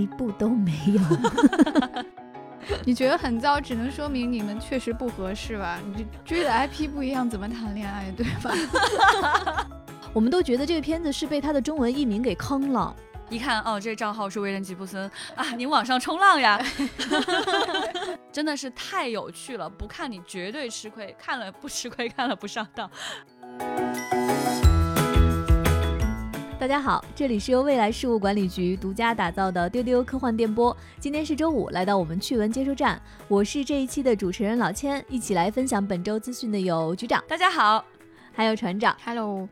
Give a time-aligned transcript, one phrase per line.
[0.00, 1.00] 一步都没有。
[2.84, 5.78] 你觉得很糟，只能说明你们确实不合适吧？
[5.96, 9.66] 你追的 IP 不一样，怎么谈恋爱，对吧？
[10.12, 12.94] 我们都觉得这个片子是被他的中文译名给坑了。
[13.28, 16.60] 一看哦，这账号是威廉吉布森啊，您网上冲浪呀，
[18.32, 22.90] 真的是太有趣了，不看你绝对吃亏，看了不吃亏，看了不上当。
[26.60, 30.76] 大家好，这里是由未来事务管理局独家打造的丢丢科幻电波。
[30.98, 37.82] 今天是周五，来到我们趣闻接收站，我是这一期的主持人老千，一起来分享本周资讯的有局长，大家好，
[38.30, 39.48] 还有船长，Hello。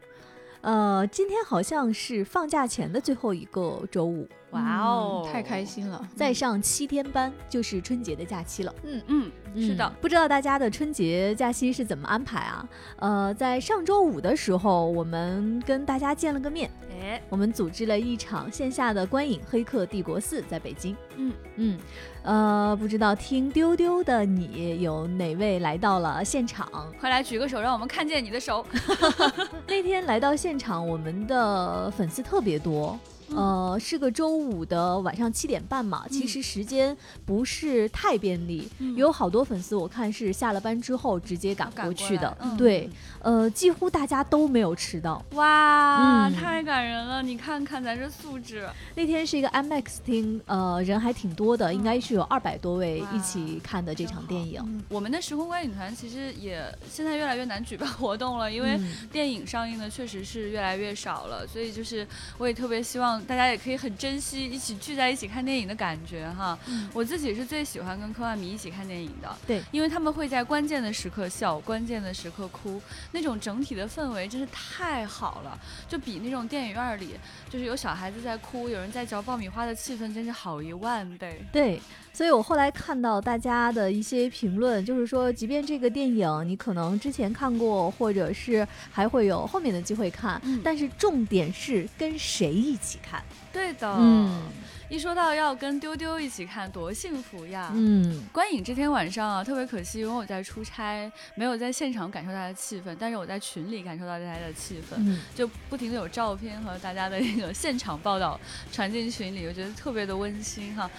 [0.61, 4.29] 呃，今天好像是放假前的最后一个周五。
[4.53, 6.09] 哇哦，太开心了！
[6.17, 8.75] 再上七天班就是春节的假期了。
[8.83, 9.31] 嗯嗯，
[9.61, 9.87] 是的。
[10.01, 12.69] 不知道大家的春节假期是怎么安排啊？
[12.97, 16.71] 呃，在上周五的时候，我们跟大家见了个面。
[16.99, 20.97] 哎，我们组织了一场线下的观影《黑客帝国四》在北京。
[21.17, 21.79] 嗯嗯，
[22.23, 26.69] 呃，不知道听丢丢的你有哪位来到了现场？
[27.01, 28.65] 快来举个手，让我们看见你的手。
[29.67, 32.99] 那天来到现场，我们的粉丝特别多。
[33.35, 42.89] 呃，是个周五的晚上七点半嘛，其实时间不是太便利，有好多粉丝我看是下了班之后直接赶过去的，对，
[43.21, 47.23] 呃，几乎大家都没有迟到，哇，太感人了！
[47.23, 48.67] 你看看咱这素质。
[48.95, 54.83] 那天是一个 IMAX 厅，呃，人还挺多的，应该是有二百多位一起看的这场电影。
[54.89, 58.81] 我们的时空观影团其实也现在越来越难举办活动了，因为
[59.13, 62.07] 电影上映的确实是越来越少了，所以就是
[62.39, 63.18] 我也特别希望。
[63.27, 66.59] 大家也可以很珍惜一起聚在一起看电影的感觉哈。
[66.93, 72.81] 我自己是最喜欢跟科幻迷一起看电影的，对，因为他们会在关键的时刻笑，关键的时刻哭，
[73.13, 75.59] 那种整体的氛围真是太好了，
[75.89, 77.15] 就比那种电影院里
[77.49, 81.43] 就是有小孩子在哭，有人在嚼爆米花的气氛真是好一万倍。
[81.53, 81.81] 对，
[82.13, 93.08] 所以我后来看到大家的一些评论，就是说，即便这个电影你可能之前看过，或者是还会有后面的机会看，但是重点是跟谁一起看。
[93.53, 94.43] 对的，嗯，
[94.89, 97.71] 一说到要跟丢丢一起看，多幸福呀！
[97.75, 108.39] 嗯，观影这天晚上啊，特别可惜，因为我在出差，没有在现场感受到的气氛，但是我在群里感受到大家的气氛，就不停的有照片和大家的那个现场报道
[108.73, 110.91] 传进群里，我觉得特别的温馨哈。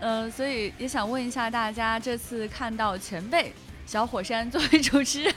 [0.00, 3.52] 呃，所以也想问一下大家，这次看到前辈。
[3.92, 5.34] 小火山作为主持人，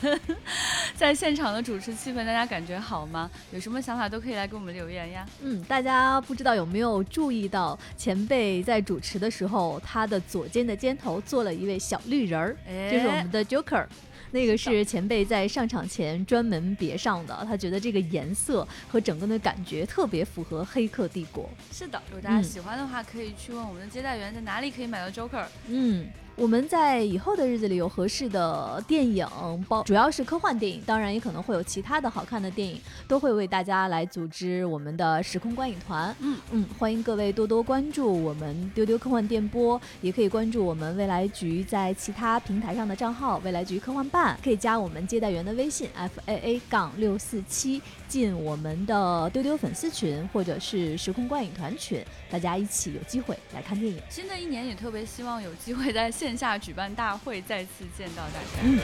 [0.96, 3.30] 在现场的主持气氛，大家感觉好吗？
[3.52, 5.28] 有什么想法都可以来给我们留言呀。
[5.42, 12.56] 嗯，大家不知道有没有注意到前辈在主持的时候，他的左肩的肩头坐了一位小绿人儿，
[12.90, 13.86] 就是我们的 Joker。
[14.32, 21.50] 那个是前辈在上场前专门别上的，他觉得这个颜色和整个的感觉特别符合《黑客帝国》。
[21.78, 25.44] 是的，如果大家喜欢的话，可以去问我们的接待员在哪里可以买到 Joker。
[25.68, 26.08] 嗯。
[26.38, 29.26] 我们在以后的日子里有合适的电影，
[29.70, 36.14] 包主要是科幻电影，当然也可能会有其他的好看的电影，都会为大家来组织我们的时空观影团。
[36.20, 52.04] 嗯嗯，欢迎各位多多关注我们丢丢科幻电波，也可以关注我们未来局在其他平台上的账号，未来局科幻办，可以加我们接待员的微信 f a a 杠六四七，进我们的丢丢粉丝群或者是时空观影团群，
[52.36, 53.98] 大家一起有机会来看电影。
[54.10, 56.36] 新的一年也特别希望有机会在线。
[56.36, 58.60] 下举办大会，再次见到大家。
[58.62, 58.78] 嗯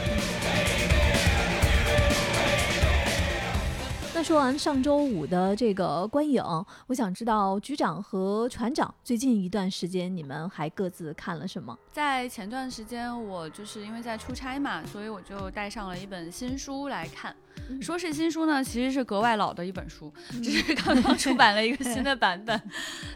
[4.13, 6.41] 那说完上周五的这个观影，
[6.88, 11.78] 我想知道局长和船长最近一段时间你们还各自看了什么？
[11.91, 17.35] 在前段时间，我就是因为在出差嘛，所以我就带上了一本新书来看。
[17.81, 20.13] 说是新书呢，其实是格外老的一本书，
[20.44, 22.61] 只是刚刚出版了一个 新的版本。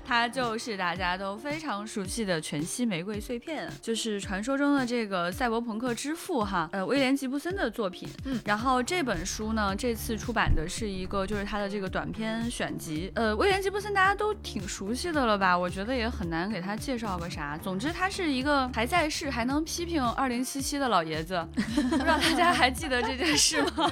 [0.06, 8.08] 它就是大家都非常熟悉的《全息玫瑰碎片》，就是传说中的这个赛博朋克之父哈，呃，威廉吉布森的作品。
[8.26, 13.12] 嗯，然后这本书呢，这次出版的是一个就是他的这个短篇选集。
[13.16, 15.58] 呃，威廉吉布森大家都挺熟悉的了吧？
[15.58, 17.58] 我觉得也很难给他介绍个啥。
[17.58, 21.46] 总之，他是一个还在世还能批评二零七七的老爷子。
[21.56, 23.92] 不知道大家还记得这件事吗？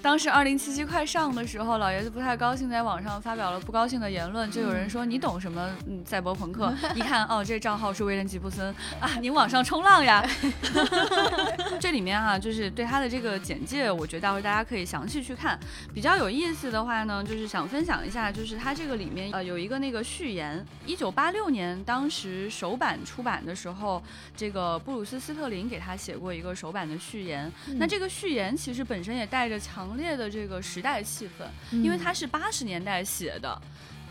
[0.00, 5.70] 当时二零七七快上的时候，老爷子不太高兴，在网上发表了不高兴的言论，就有人说你懂什么？
[5.86, 6.72] 嗯，赛博朋克？
[6.94, 10.22] 一看哦，这账号是威廉吉布森啊，你网上冲浪呀？
[11.80, 15.58] 这里面啊，就是对他的这个简介，我觉得待会大家可以详细去看。
[15.94, 24.02] 比较有意思的话呢，就是想分享一下，就是他这个里面呃有一个那个序言，一九八六年当时首版出版的时候，
[24.36, 27.50] 这个布鲁斯斯特林给他写过一个首版的序言。
[27.76, 29.53] 那这个序言其实本身也带着。
[29.58, 31.44] 强烈的这个时代气氛，
[31.82, 33.60] 因为它是八十年代写的，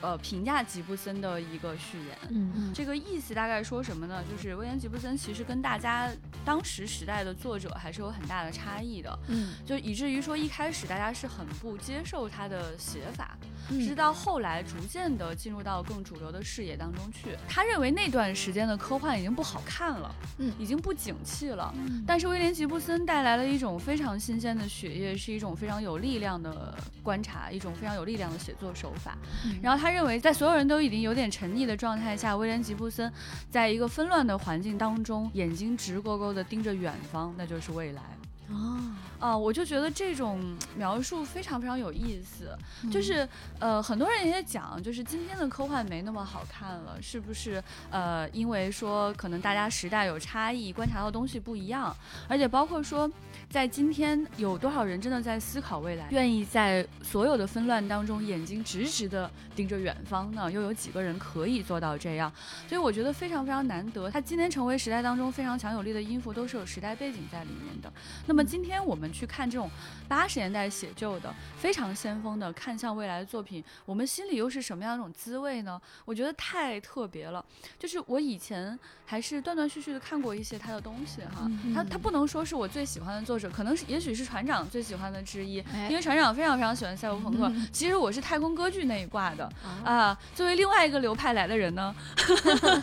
[0.03, 2.17] 呃评价吉布森的一个序言。
[2.29, 4.21] 嗯这个意思大概说什么呢？
[4.29, 6.09] 就是威廉吉布森其实跟大家
[6.45, 13.37] 当时时代的作者还是有很大的差异的，嗯就以至于说一开始大家是很不接受他的写法，
[13.69, 17.37] 嗯直到后来逐渐的进入到更主流的视野当中去。
[17.47, 21.73] 他认为那段时间的科幻已经不好看了，嗯已经不景气了。
[21.77, 29.17] 嗯但是威廉吉布森带来了一种非常新鲜的血液，是一种非常有力量的观察，一种非常有力量的写作手法。
[29.45, 33.11] 嗯然后他认为，在所有人都已经有点沉溺的状态下，威廉吉布森
[33.49, 38.01] 在一个纷乱的环境当中，眼睛直勾勾地盯着远方，那就是未来。
[38.49, 38.77] 哦，
[39.19, 47.63] 啊，我就觉得这种描述非常非常有意思，嗯就是呃，很多人也讲，就是今天的科幻没那么好看了，是不是？
[47.89, 51.95] 呃，因为说可能大家时代有差异，观察到的东西不一样，
[52.27, 53.09] 而且包括说，
[53.53, 60.51] 在今天有多少人真的在思考未来，愿意在所有的纷乱当中眼睛直直的盯着远方呢？
[60.51, 62.33] 又有几个人可以做到这样？
[62.67, 67.93] 所以我觉得非常非常难得，他今天成为时代当中非常强有力的音符，都是有时代背景在里面的。
[68.25, 69.69] 那么今天我们去看这种
[70.07, 75.81] 八十年代写就的非常先锋的看向未来的作品，我们心里又是什么样一种滋味呢？
[76.05, 77.43] 我觉得太特别了。
[77.79, 87.47] 就是我以前还是断断续续的看过一些他的东西哈，嗯他他不能说是我最喜欢的作者，可能是也许是船长最喜欢的之一，哎因为船长非常非常喜欢赛博朋克。
[87.49, 90.19] 嗯其实我是太空歌剧那一挂的啊，啊。
[90.35, 91.95] 作为另外一个流派来的人呢，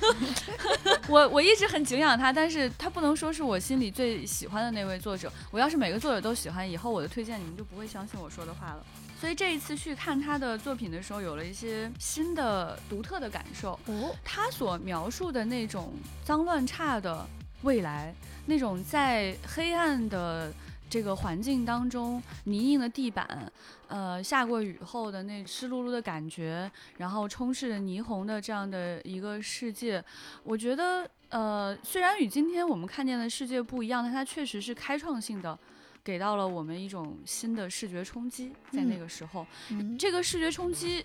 [1.08, 5.32] 我我一直很敬仰他，但是他不能说是我心里最喜欢的那位作者。
[5.50, 8.84] 我要是每个作者都喜欢，以后我的推荐你们就不会相信我说的话了。
[9.20, 13.78] 所以这一次去看他的作品的时候，有了一些新的、独特的感受。
[13.86, 15.92] 哦，他所描述的那种
[16.24, 17.26] 脏乱差的
[17.62, 18.14] 未来，
[18.46, 20.50] 那种在黑暗的
[20.88, 23.52] 这个环境当中，泥泞的地板，
[23.88, 30.02] 呃，下过雨后的那湿漉漉的感觉，然后充斥着霓虹的这样的一个世界，
[30.42, 35.58] 我觉得，呃，虽然与今天我们看见的世界不一样，但它确实是开创性的。
[36.02, 41.04] 给到了我们一种新的视觉冲击，在那嗯个时候，嗯这个视觉冲击，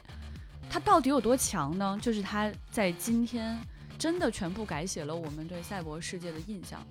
[0.70, 1.98] 它到底有多强呢？
[2.02, 3.60] 就是它在今天
[3.98, 6.86] 真的全部改写了我们对赛博世界的印象。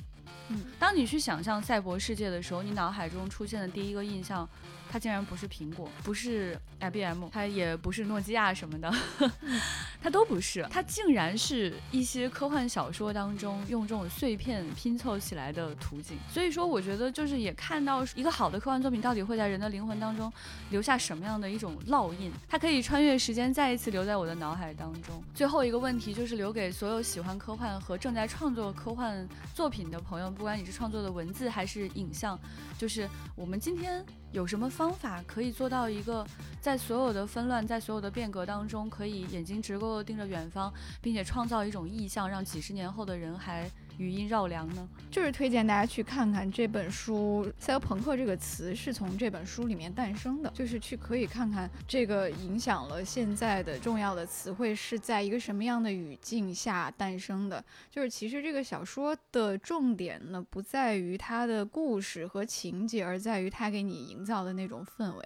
[0.48, 4.46] 嗯，当你去想象赛博世界的时候，你脑海中出现的第一个印象，
[4.94, 8.94] 它竟然不是苹果，不是 IBM，它也不是诺基亚什么的，
[10.00, 16.16] 它都不是，它竟然是一些科幻小说当中用这种碎片拼凑起来的图景。
[16.28, 20.32] 所以说，我觉得就是也看到一个好的科幻作品到底会在人的灵魂当中
[20.70, 25.20] 留下什么样的一种烙印，它可以穿越时间，再一次留在我的脑海当中。
[25.34, 32.38] 最后一个问题就是留给所有喜欢科幻和正在创作科幻作品的朋友，不管你是创作的文字还是影像，
[32.78, 36.26] 就是我们今天有什么方法可以做到一个
[36.60, 44.88] 在所有的纷乱、在所有的变革当中，可以眼睛直勾勾盯着远方，并且创造一种意象，让几十年后的人还余音绕梁呢？
[45.10, 47.50] 就是推荐大家去看看这本书。
[47.58, 57.64] 赛博朋克这个词是从这本书里面诞生的，就是去可以看看这个影响了现在的重要的词汇是在一个什么样的语境下诞生的。
[57.90, 65.24] 就是其实这个小说的重点呢，不在于它的故事和情节，而在于它给你营造的那种氛围。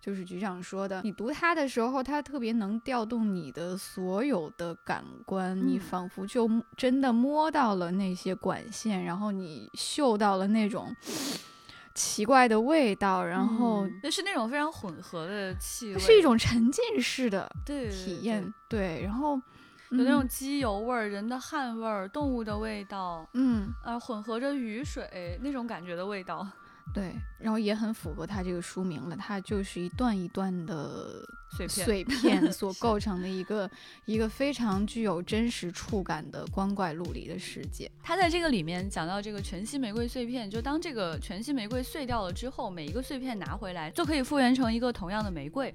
[0.00, 5.80] 就是局长说的，你读它的时候，它特别能调动你的所有的感官，你嗯。
[5.80, 10.94] 仿佛就真的摸到了那些管线，然后你嗅到了那种
[11.94, 18.52] 奇怪的味道，然后嗯那是那种非常混合的气味，是一种沉浸式的对体验。
[18.68, 19.40] 对，然后
[19.90, 20.28] 有那种嗯。
[20.28, 26.46] 机油味儿、人的汗味儿、动物的味道，嗯，呃，混合着雨水那种感觉的味道。
[26.94, 33.70] 对，然后也很符合它这个书名了，它就是一段一段的碎片碎片 所构成的一个
[34.06, 37.90] 一个非常具有真实触感的光怪陆离的世界。
[38.02, 45.72] 他在这个里面讲到这个全息玫瑰碎片，就当这个全息玫瑰碎掉了之后，每一个碎片拿回来就可以复原成一个同样的玫瑰。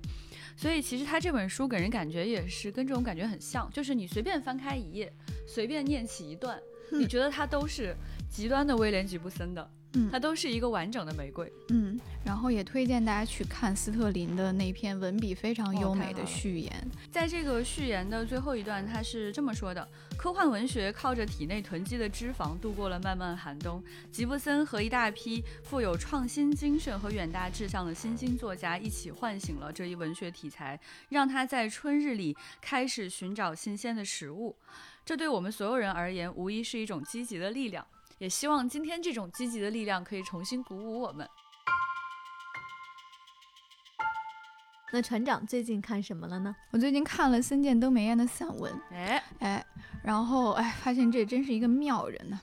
[0.58, 5.12] 所以其实他这本书给人感觉也是跟这种感觉很像，就是你随便翻开一页，
[5.48, 6.60] 随便念起一段，
[6.91, 7.96] 嗯你觉得它都是
[8.29, 11.52] 极端的威廉吉布森的，嗯它都是一个完整的玫瑰。
[11.70, 16.72] 嗯，然后也推荐大家去看斯特林的那篇文笔非常哦优美的序言。
[17.12, 23.84] 在这个序言的最后一段，他是这么说的：科幻文学靠着体内囤积的脂肪度过了漫漫寒冬。
[24.12, 34.56] 吉布森和一大批富有创新精神和远大志向的新兴作家一起唤醒了这一文学题材，让他在春日里开始寻找新鲜的食物。
[35.06, 37.86] 这对我们所有人而言，无疑是一种积极的力量。
[38.24, 41.27] 也希望今天这种积极的力量可以重新鼓舞我们。
[44.94, 46.56] 那船长最近看什么了呢？
[46.72, 49.65] 我最近看了森见登美彦的散文，哎哎，
[50.01, 52.39] 然后哎，发现这真是一个妙人呢。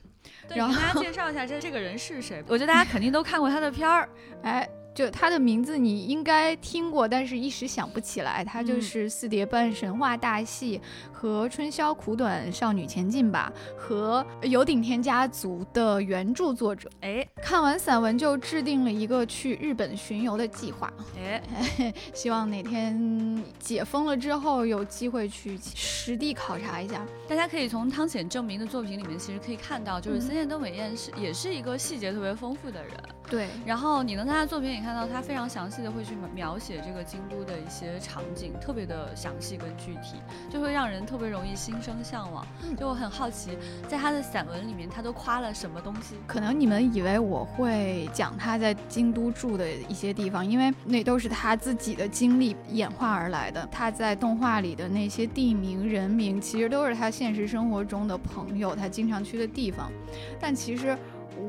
[0.51, 2.45] 然后大家介绍一下这这个人是谁？
[2.47, 4.07] 我觉得大家肯定都看过他的片儿，
[4.45, 4.69] 哎。
[4.95, 8.45] 就他的名字你应该听过，但是一时想不起来。
[8.45, 10.79] 他就是《四叠半神话大戏》
[11.13, 16.91] 和《春宵苦短，少女前进吧》和《有顶天家族》的原著作者。
[17.01, 20.93] 哎，看完散文就制定了一个去日本巡游的计划。
[21.19, 21.43] 哎，
[22.13, 27.07] 希望哪天解封了之后有机会去实地考察一下。
[27.29, 32.93] 大家可以从汤显证明的作品里面其实可以看到，就是森见登美彦是也是一个细节特别丰富的人。
[33.29, 40.17] 对，然后你能看他作品里看到他非常详细的会去描写这个京都的一些场景，特别的详细跟具体，
[40.51, 42.47] 就会让人特别容易心生向往。
[42.79, 43.57] 就我很好奇，
[43.87, 46.15] 在他的散文里面，他都夸了什么东西？
[46.27, 53.69] 可能你们以为我会讲他在京都住的一些地方，因为那都是他自己的经历演化而来的。
[53.71, 59.93] 他在动画里的那些地名人名，其实都是他现实生活中的朋友，他经常去的地方。
[60.41, 60.97] 但其实。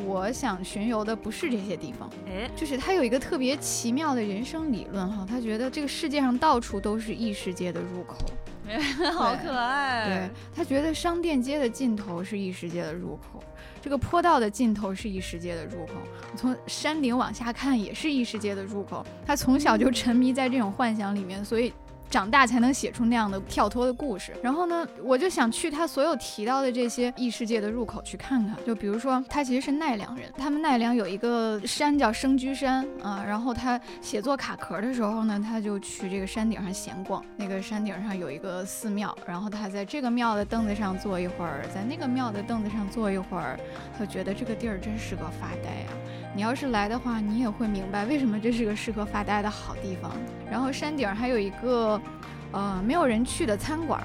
[0.06, 8.18] 我想巡游的不是这些地方，哎，就是他有一个特别奇妙的人生理论哈，他觉得这个世界上到处都是异世界的入口，
[9.14, 10.06] 好可爱。
[10.06, 13.44] 对他觉得商店街的尽头是异世界的入口，
[13.82, 15.94] 这个坡道的尽头是异世界的入口，
[16.36, 19.06] 从山顶往下看也是异世界的入口。
[19.26, 21.74] 他从小就沉迷在这种幻想里面，所以。
[22.12, 24.34] 长大才能写出那样的跳脱的故事。
[24.44, 28.56] 然后呢，我就想去他所有提到的这些异世界的入口去看看。
[28.68, 33.24] 就比如说，他其实是奈良人，他们奈良有一个山叫生居山啊。
[33.26, 37.24] 然后他写作卡壳的时候呢，他就去这个山顶上闲逛。
[37.38, 43.58] 那个山顶上有一个寺庙，然后他在这个庙的凳子上坐一会儿，在那个庙的凳子上坐一会儿，
[43.98, 45.96] 他觉得这个地儿真是个发呆啊。
[46.34, 50.12] 你要是来的话，你也会明白为什么这是个适合发呆的好地方。
[50.50, 52.02] 然后山顶还有一个，
[52.52, 54.02] 呃，没有人去的餐馆，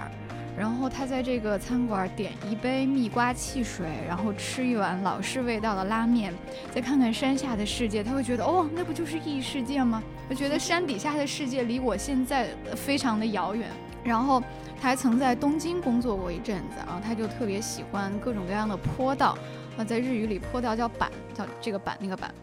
[0.59, 6.35] 然后他在这个餐馆点一杯蜜瓜汽水，然后吃一碗老式味道的拉面，
[6.73, 10.03] 再看看山下的世界，他会觉得哦，那不就是异世界吗？
[10.29, 13.69] 他觉得山底下的世界离我现在非常的遥远。
[14.03, 14.41] 然后
[14.81, 19.37] 他还曾在东京工作过一阵子啊，他就特别喜欢各种各样的坡道。
[19.77, 22.35] 啊，在日语里坡道叫板，叫这个板那个板，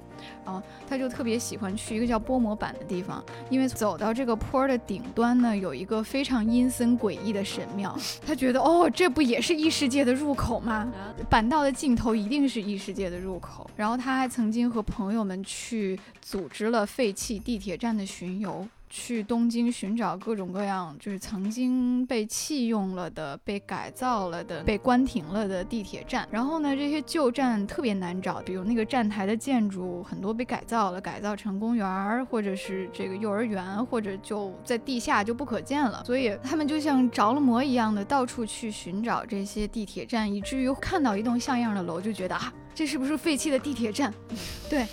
[0.45, 10.91] 然后他就特别喜欢去一个叫波摩板的地方，因为走到这个坡的顶端呢，有一个非常阴森诡异的神庙，他觉得哦，这不也是异世界的入口吗？
[11.29, 13.69] 板道的尽头一定是异世界的入口。
[13.75, 18.67] 然后他还曾经和朋友们去组织了废弃地铁站的巡游。
[18.95, 26.27] 去东京寻找各种各样，就是曾经被弃用了的、被改造了的、被关停了的地铁站。
[26.29, 36.03] 然后呢，这些旧站特别难找，比如那个站台的建筑很多被改造了，改造成公园儿，或者是这个幼儿园，或者就在地下就不可见了。
[36.05, 42.53] 所以他们就像着了魔一样的到处去寻找这些地铁站，以至于看到一栋像样的楼就觉得啊。
[42.75, 44.13] 这是不是废弃的地铁站？
[44.69, 44.85] 对，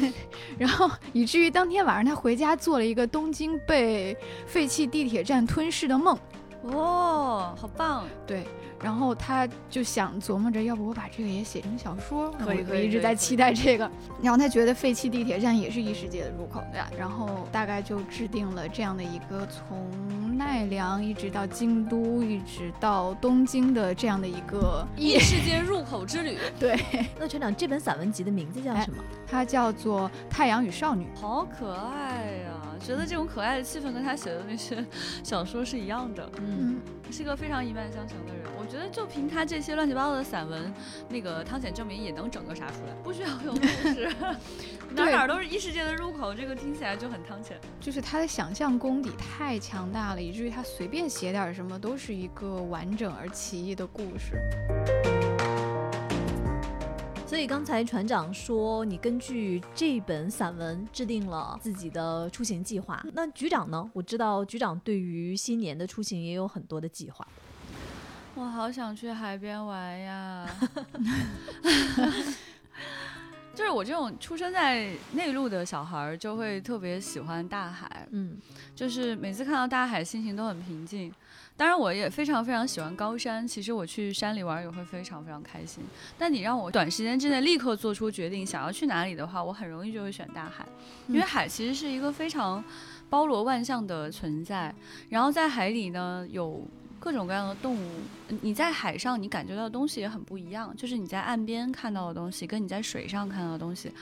[0.58, 4.16] 然后以至于当天晚上他回家做了一个东京被
[4.46, 6.18] 废弃地铁站吞噬的梦。
[6.62, 8.04] 哦，好棒！
[8.26, 8.44] 对。
[8.82, 12.30] 然后他就想琢磨着，要不我把这个也写成小说？
[12.32, 13.90] 可以，可以，一直在期待这个。
[14.22, 26.36] 然后他觉得废弃地铁站也是异世界的入口，对然后大概就制定了这样的一个从奈良一直到京都，一直到东京的这样的一个 异世界入口之旅。
[26.60, 26.78] 对。
[27.18, 29.02] 那船长，这本散文集的名字叫什么？
[29.26, 31.06] 它叫做《太阳与少女》。
[31.20, 32.52] 好可爱呀！
[32.78, 34.84] 觉得这种可爱的气氛跟他写的那些
[35.24, 36.30] 小说是一样的。
[36.38, 36.78] 嗯。
[37.10, 40.72] 是个非常一脉相承的人，我觉得就凭他这些乱七八糟的散文，
[41.08, 44.12] 那个汤显证明也能整个啥出来，不需要有故事，
[44.94, 47.58] 哪哪都是异世界的入口，这个听起来就很汤浅。
[47.80, 54.34] 就是他的想象功底太强大了，以至于他随便写点什么都是一个完整而奇异的故事。
[57.26, 63.04] 所以刚才船长说，你根据这本散文制定了自己的出行计划。
[63.12, 63.90] 那局长呢？
[63.92, 67.26] 我知道局长对于新年的出行也有很多的计划。
[68.38, 70.46] 我好想去海边玩呀！
[73.54, 78.06] 就是我这种出生在内陆的小孩，就会特别喜欢大海。
[78.10, 78.36] 嗯，
[78.74, 81.10] 就是每次看到大海，心情都很平静。
[81.56, 83.48] 当然，我也非常非常喜欢高山。
[83.48, 85.82] 其实我去山里玩也会非常非常开心。
[86.18, 90.66] 但你让我短时间之内立刻做出决定想要去哪里的话，我很容易就会选大海，
[91.08, 92.62] 因为海其实是一个非常
[93.08, 94.74] 包罗万象的存在。
[95.08, 96.62] 然后在海里呢，有。
[97.06, 97.88] 各种各样的动物。
[98.40, 103.92] 你在海上，你感觉到的东西也很不一样，就是你在岸边看到的东西，跟你在水上看到的东西，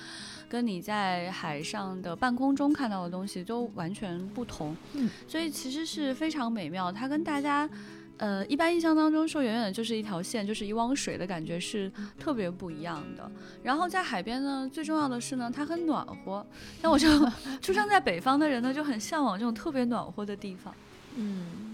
[0.48, 4.74] 跟你在海上的半空中看到的东西都完全不同。
[4.94, 6.90] 嗯，所以其实是非常美妙。
[6.90, 7.68] 它跟大家。
[8.16, 13.28] 呃，一般印象当中说远远的就是一条线，就是一汪水的感觉是特别不一样的。
[13.60, 16.46] 然后在海边呢，最重要的是呢，它很暖和。
[16.80, 20.72] 像我这种 出生在北方的人呢，就很向往这种特别暖和的地方。
[21.16, 21.73] 嗯，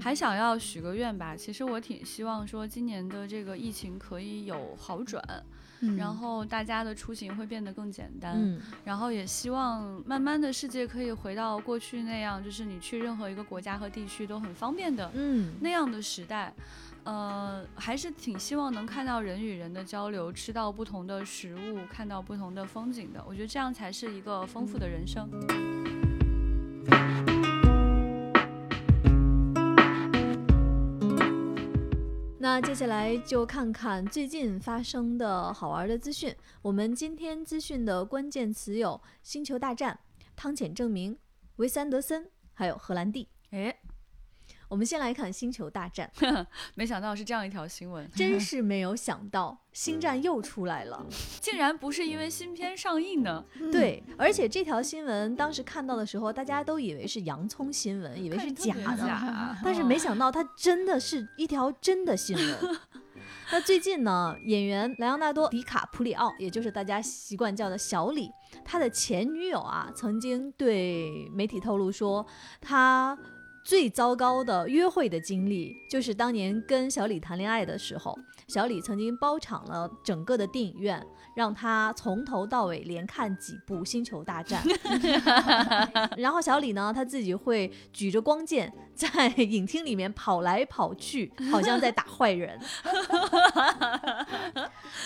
[0.00, 1.36] 还想要许个愿吧。
[1.36, 5.22] 其实我挺希望说今年的这个疫情可以有好转。
[5.98, 16.54] 然后大家的出行会变得更简单，嗯，然后也希望慢慢的世界可以回到过去那样，就是你去任何一个国家和地区都很方便的，嗯，那样的时代，
[17.02, 23.22] 呃，还是挺希望能看到人与人的交流，吃到不同的食物，看到不同的风景的。
[23.28, 25.28] 我觉得这样才是一个丰富的人生。
[32.44, 36.36] 那接下来就看看最近发生的好玩的资讯。
[36.60, 38.90] 我们今天资讯的关键词有
[39.22, 39.98] 《星球大战》、
[40.36, 41.16] 汤浅证明、
[41.56, 43.26] 维斯安德森，还有荷兰弟。
[43.52, 43.74] 诶。
[44.68, 46.10] 我们先来看《星球大战》，
[46.74, 51.06] 没想到是这样一条新闻， 真是没有想到，星战又出来了，
[51.40, 53.44] 竟然不是因为新片上映呢？
[53.70, 62.78] 对，而且这条新闻当时看到的时候，大家都以为是洋葱新闻，以为是假的，但是没想到它真的是一条真的新闻。
[63.52, 68.30] 那最近呢，演员莱昂纳多·迪卡普里奥，也就是大家习惯叫的小李，
[68.64, 72.26] 他的前女友啊，曾经对媒体透露说，
[72.60, 73.16] 他。
[73.64, 78.14] 最糟糕的约会的经历，就是当年跟小李谈恋爱的时候，
[78.46, 81.02] 小李曾经包场了整个的电影院，
[81.34, 84.62] 让他从头到尾连看几部《星球大战》，
[86.20, 92.58] 然后小李呢，他自己会举着光剑在影厅里面跑来跑去， 好像在打坏人。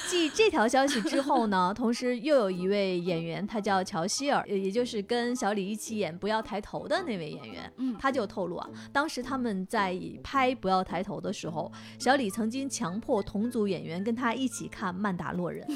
[0.09, 8.68] 继这条消息之后呢， 同时又有一位演员，他叫乔希尔，也就是跟小李一起演《不要抬头》的那位演员，嗯，他就透露啊。
[8.92, 15.66] 当时他们在拍《不要抬头》的时候，小李曾经强迫同组演员跟他一起看《曼达洛人》，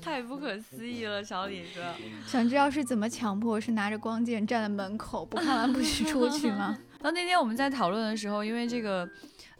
[0.00, 1.82] 太不可思议了，小李哥。
[2.26, 3.58] 想知道是怎么强迫？
[3.60, 6.57] 是拿着光剑站在门口，不看完不许出去吗？
[6.58, 9.08] 然后 那天我们在讨论的时候，因为这个，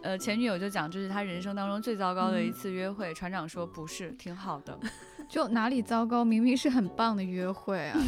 [0.02, 3.14] 呃，前女友就讲这是他人生当中最糟糕的一次约会。
[3.14, 4.78] 船长说不是，挺好的。
[5.28, 6.24] 就哪里糟糕？
[6.24, 7.98] 明明是很棒的约会啊！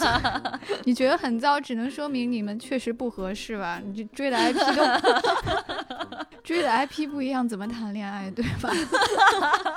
[0.84, 3.80] 你觉得很糟，只能说明你们确实不合适吧？
[3.82, 4.82] 你就追的 IP 都
[6.44, 8.68] 追的 IP 不一样，怎么谈恋爱，对吧？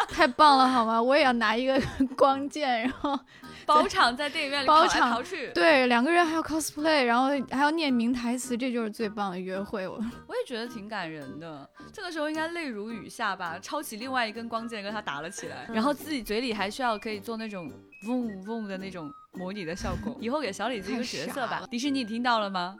[0.10, 1.02] 太棒了，好吗？
[1.02, 1.82] 我也要拿一个
[2.18, 3.18] 光剑，然后。
[3.68, 9.88] 包场在电影院里跑来跑去，对，两个人还要 cosplay，然后还要念名台词，这就是最棒的约会。
[9.88, 9.96] 我
[10.28, 17.72] 我也觉得挺感人的，这个时候应该泪如雨下吧，抄起另外一根光剑跟他打了起来，然后自己嘴里还需要可以做那种
[18.08, 21.66] 嗡嗡的那种模拟的效果， 以后给小李子一个角色吧。
[21.70, 22.76] 迪士尼你听到了吗？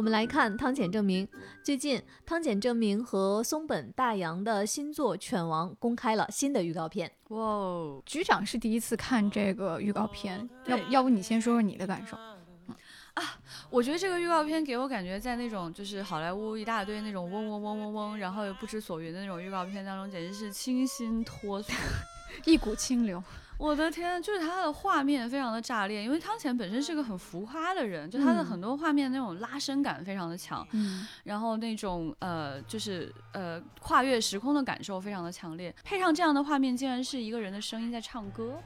[0.00, 1.28] 我们来看汤浅证明。
[1.62, 7.12] 最近，汤浅证明和松本大洋的新作《犬王》公开了新的预告片。
[7.28, 12.16] 哇哦，局长是第一次看这个预告片，要要不你先说说你的感受？
[12.16, 21.70] 啊，我觉得这个预告片给我感觉，在那种就是好莱坞一大堆那种嗡嗡嗡嗡嗡，然后又不知所云的那种预告片当中，简直是清新脱俗，
[22.46, 23.22] 一股清流。
[23.60, 38.58] 我的天，就是他的画面非常的炸裂，因为汤浅本身是个很浮夸的人，就他的很多画面那种拉伸感非常的强，嗯，然后那种呃就是呃跨越时空的感受非常的强烈，配上这样的画面，竟然是一个人的声音在唱歌，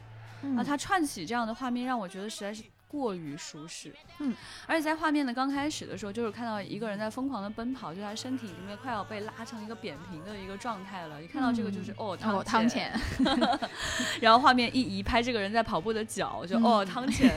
[0.56, 2.62] 啊，他串起这样的画面，让我觉得实在是。
[2.94, 4.32] 过于舒适，嗯，
[4.66, 11.20] 而且在画面的刚开始的时候，就是看到一个人在疯狂的奔跑，就他身体已经快要被拉成一个扁平的一个状态了。
[11.20, 12.92] 一看到这个就是哦，汤浅，
[14.22, 17.34] 然后画面一移，拍这个人在跑步的脚，就哦，汤浅，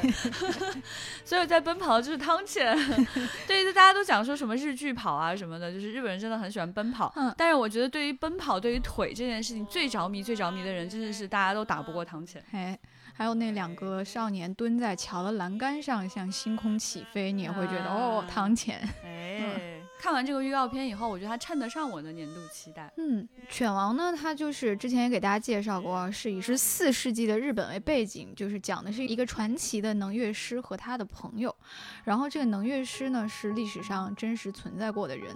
[1.26, 2.78] 所以在奔跑的就是汤浅。
[3.48, 7.12] 对，就大家都讲说什么日剧跑啊什么的，就是日本人真的很喜欢奔跑。
[7.16, 12.44] 嗯，但是我觉得对于奔跑，对于腿这件事情最着迷、最着迷的人，真的是大家都打不过汤浅。
[12.52, 12.78] 嘿。
[13.18, 18.88] 还有那两个少年蹲在桥的栏杆上，向星空起飞，你也会觉得哦，汤浅。
[19.04, 22.94] 哎，看完这个预告片以后，我觉得它称得上我的年度期待。
[22.98, 31.54] 嗯，犬王呢，它就是之前也给大家介绍过，是以十四世纪的日本为背景，就是讲的是一个传奇的能乐师和他的朋友。
[32.04, 35.36] 然后这个能乐师呢，是历史上真实存在过的人。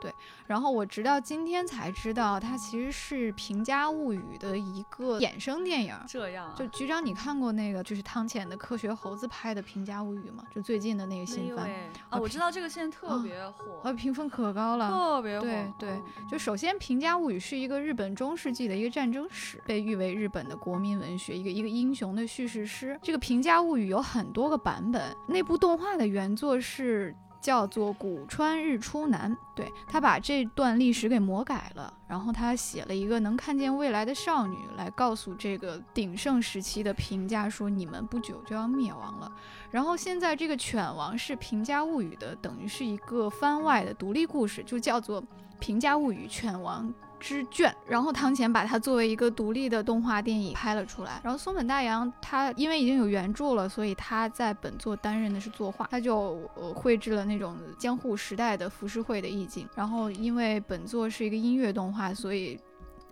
[0.00, 0.12] 对，
[0.46, 5.94] 然后我直到今天才知道，它其实是《平家物语》的一个衍生电影。
[6.06, 10.44] 这样，就局长，你看过那个就是汤浅的科学猴子拍的《平家物语》吗？
[10.54, 11.70] 就最近的那个新番。
[12.10, 15.46] 啊，我知道这个现在特别火，啊，评分可高了，特别火。
[15.46, 22.98] 对对，就首先《平家物语》是一个日本中世纪的一个战争史，被誉为日本的国民文学，一个一个英雄的叙事诗。
[23.02, 27.14] 这个《平家物语》有很多个版本，那部动画的原作是。
[27.46, 39.30] 叫做古川日出男，对他把这段历史给魔改了，然后他写了一个能看见未来的少女来告诉这个鼎盛时期的评价说你们不久就要灭亡了。
[39.70, 45.22] 然后现在这个犬王是平家物语的，等于是一个番外的独立故事，就叫做
[45.60, 46.92] 平家物语犬王。
[47.18, 51.20] 之卷，然后汤浅把它作为一个独立的动画电影拍了出来。
[51.22, 59.68] 然后松本大洋他因为已经有原著了，所以他在本作担任的是作画，他就呃绘制了那种江户时代的浮世绘的意境。
[59.74, 62.58] 然后因为本作是一个音乐动画，所以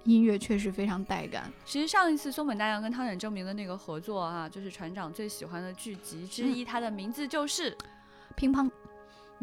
[0.04, 1.50] 音乐确实非常带感。
[1.64, 7.72] 其实上一次松本大洋跟汤浅证明的那个合作啊，就是船长最喜欢的剧集之一，它的名字就是
[8.36, 8.64] 《乒乓》。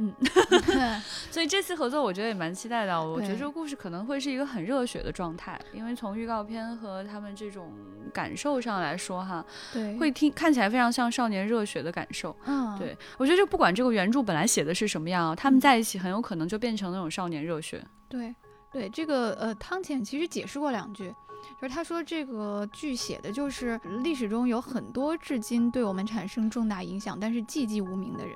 [0.02, 3.00] 嗯， 所以这次合作我觉得也蛮期待的。
[3.00, 7.72] 我觉得这个故事可能会是一个很热血的状态，因为从预告片和他们这种
[8.12, 12.36] 感受上来说，哈，对，会听看起来非常像少年热血的感受。
[12.46, 17.86] 嗯，对我觉得就不管这个原著本来写的是什么样，他们在一起很有可能就变成那种少年热血。
[18.10, 18.34] 对，
[18.72, 21.14] 对，这个呃，汤浅其实解释过两句，
[21.62, 28.36] 就是他说这个剧写的就是历史中有很多至今对我们产生重大影响，但是寂寂无名的人。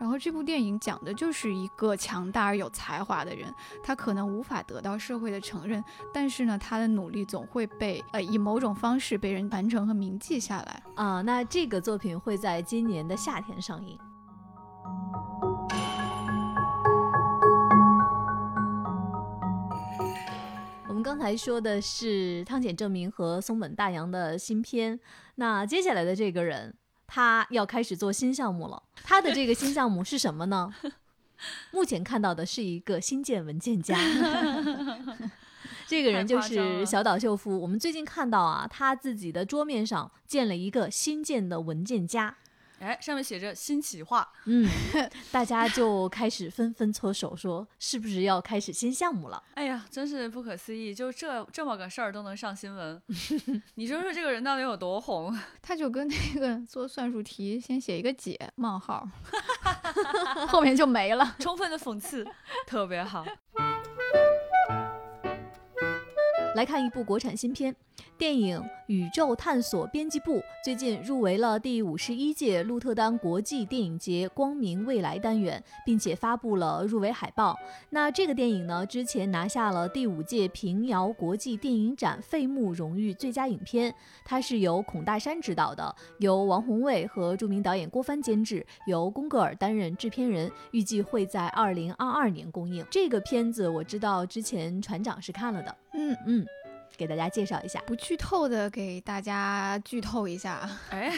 [0.00, 11.20] 然后这部电影讲的就是一个强大而有才华的人，他可能无法得到社会的承认，但是呢，他的努力总会被呃以某种方式被人传承和铭记下来啊。
[11.20, 13.98] 那这个作品会在今年的夏天上映。
[20.88, 24.98] 我们刚才说的是汤浅证明和松本大洋的新片，
[25.34, 26.74] 那接下来的这个人。
[27.12, 30.72] 他要开始做新项目了，他的这个新项目是什么呢？
[31.72, 33.98] 目前看到的是一个新建文件夹，
[35.88, 37.60] 这个人就是小岛秀夫。
[37.60, 42.36] 我们最近看到啊，他自己的桌面上建了一个新建的文件夹。
[42.80, 44.66] 哎，上面写着新企划，嗯，
[45.30, 49.42] 大家就开始纷纷搓手，说是不是要开始新项目了？
[49.54, 53.00] 哎呀，真是不可思议，就这这么个事儿都能上新闻，
[53.76, 55.38] 你说说这个人到底有多红？
[55.60, 59.06] 他就跟那个做算术题，先写一个解冒号，
[60.48, 62.26] 后面就没了，充分的讽刺，
[62.66, 63.26] 特别好。
[66.56, 67.76] 来看一部国产新片。
[68.20, 77.58] 电影《宇宙探索编辑部》最近入围了第五十一届鹿特丹国际电影节光明未来单元，并且发布了入围海报。
[77.88, 83.94] 那这个电影呢，之前拿下了第五届平遥国际电影展费穆荣誉最佳影片。
[84.22, 92.84] 它是由孔大山执导的，由王宏卫和著名导演郭帆监制，由宫格尔担任制片人，预计会在二零二二年公映。
[92.90, 96.46] 这个片子我知道之前船长是看了的，嗯嗯。
[97.00, 100.68] 给大家介绍一下，不剧透的给大家剧透一下。
[100.90, 101.10] 哎，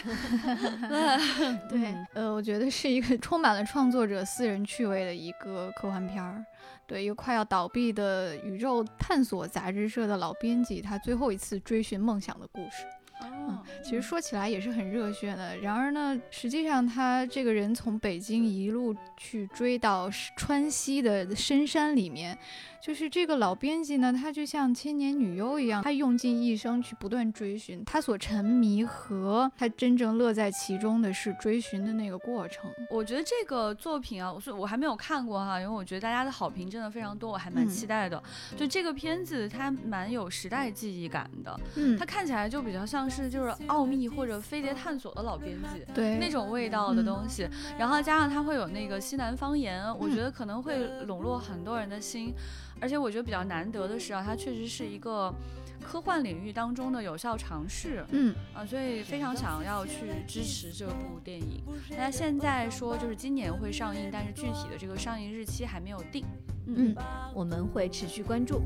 [1.68, 6.44] 对，呃，我觉得是一个充满了创作者私人趣味的一个科幻片儿。
[6.86, 12.86] 对，一个快要倒闭的宇宙探索杂志社的老编辑，他最后一次追寻梦想的故事。
[13.24, 15.56] 嗯，其实说起来也是很热血的。
[15.58, 22.38] 然而呢，实际上他这个人从北京一路去追到川西的深山里面。
[22.82, 32.68] 就是这个老编辑呢，他就像千年女优一样，他用尽一生去不断追寻他所沉迷和他真正乐在其中的是追寻的那个过程。
[32.90, 38.20] 我觉得这个作品啊，我我还没有看过哈，因为我觉得大家的好评真的非常多，我还蛮期待的。
[38.56, 52.34] 就这个片子，它蛮有时代记忆感的，嗯，它看起来就比较像是就是奥秘或者飞碟探索的老编辑，对那种味道的东西，然后加上它会有那个西南方言，我觉得可能会笼络很多人的心。
[52.82, 55.32] 而且我觉得比较难得的是啊，它确实是一个
[55.80, 61.62] 科幻领域当中的有效尝试，嗯啊，所以非常想要去支持这部电影。
[61.96, 66.26] 那现在说就是今年会上映，但是具体的这个上映日期还没有定，
[66.66, 66.92] 嗯，
[67.32, 68.60] 我们会持续关注。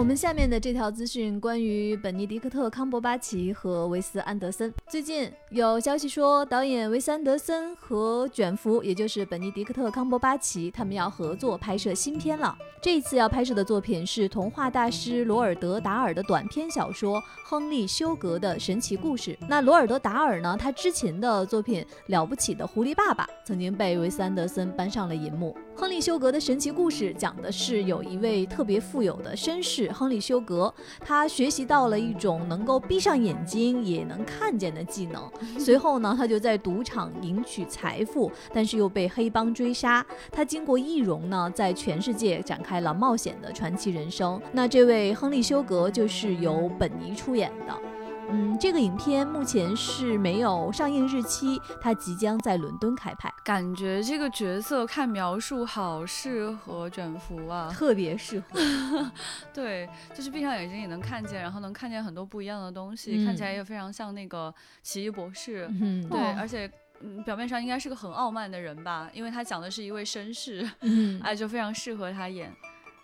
[0.00, 4.72] 我们下面的这条资讯关于本尼迪克特·康伯巴奇和维斯·安德森。
[4.88, 12.56] 最近有消息说，导演维斯·安德森和卷福，也就是本尼迪克特·康伯巴奇，他们要合作拍摄新片了。
[12.80, 19.32] 这一次要拍摄的作品是童话大师罗尔德·达尔的短篇小说《亨利·休格的神奇故事》。
[19.46, 20.56] 那罗尔德·达尔呢？
[20.58, 25.54] 他之前的作品《了不起的狐狸爸爸》曾经被维斯·安德森搬上了银幕。
[25.76, 35.30] 亨利·休格的神奇故事讲的是有一位特别富有的绅士亨利·休格，他学习到了一种能够闭上眼睛也能看见的技能。
[35.58, 40.04] 随后呢，他就在赌场赢取财富，但是又被黑帮追杀。
[40.30, 44.40] 他经过易容呢，在全世界展开了冒险的传奇人生。
[44.52, 47.89] 那这位亨利·休格就是由本尼出演的。
[48.32, 53.32] 嗯，这个影片目前是没有上映日期，它即将在伦敦开拍。
[53.44, 59.10] 感觉这个角色看描述好适合卷福啊， 特别适合。
[59.52, 65.68] 对，就是闭上眼睛也能看见，然后能看见很多不一样的东西，看起来也非常像那个奇异博士。
[65.80, 72.54] 嗯，对，而且嗯，表面上应该是个很傲慢的人吧，因为他讲的是一位绅士，嗯， 哎，就非常适合他演。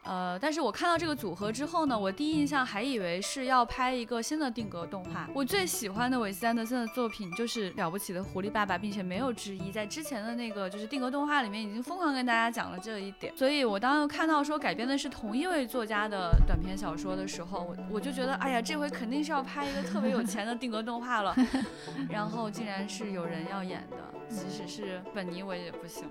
[0.06, 5.28] 呃，但是我看到这个组合之后呢，我第一印象还以为是要拍一个新的定格动画。
[5.34, 9.72] 我最喜欢的韦斯安德森的作品就是《了不起的狐狸爸爸》，并且没有之一。
[9.72, 13.36] 在之前的那个就是定格动画里面，已经疯狂跟大家讲了这一点。
[13.36, 21.34] 所以我当时看到说改编的是同一位作家的短篇小说的时候，我我就觉得，哎呀，这回肯定是要拍一个特别有钱的定格动画了。
[22.08, 23.96] 然后竟然是有人要演的，
[24.28, 26.04] 即使是本尼，我也不行。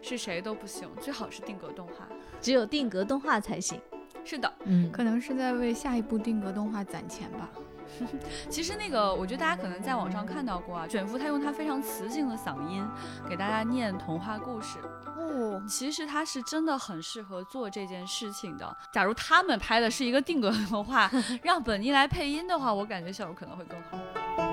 [0.00, 2.06] 是谁都不行，最好是定格动画，
[2.40, 3.80] 只有定格动画才行。
[4.24, 7.48] 是的，嗯，可能是在为下一部定格动画攒钱吧。
[8.50, 12.86] 其实那个，我觉得大家可能在网上看到过啊，卷福他用他非常磁性的嗓音
[13.26, 14.78] 给大家念童话故事。
[15.16, 18.76] 哦，其实他是真的很适合做这件事情的。
[18.92, 21.10] 假如他们拍的是一个定格动画，
[21.42, 24.47] 让本尼来配音的话，我感觉效果可能会更好。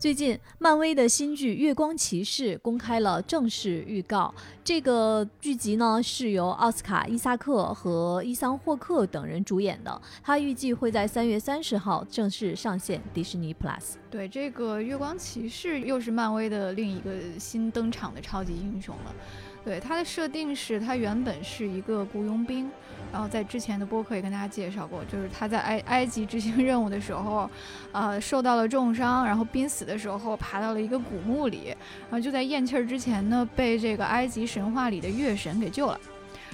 [0.00, 4.34] 最近，漫威的新剧《月光骑士》公开了正式预告。
[4.64, 13.96] 这个剧集呢是由奥斯卡·伊萨克和伊桑·霍克等人主演的，它预计会在三月三十号正式上线迪士尼 Plus。
[14.10, 19.14] 对，这个月光骑士又是漫威的另一个新登场的超级英雄了。
[19.62, 22.70] 对，它的设定是，他原本是一个雇佣兵。
[23.12, 27.50] 然后在之前的播客也跟大家介绍过，就是他在埃埃及执行任务的时候，
[27.92, 31.74] 呃，受到了重伤，然后濒死的时候爬到了一个古墓里，
[32.08, 35.98] 然后就在咽气儿之前呢，被这个埃及神话里的月神给救了，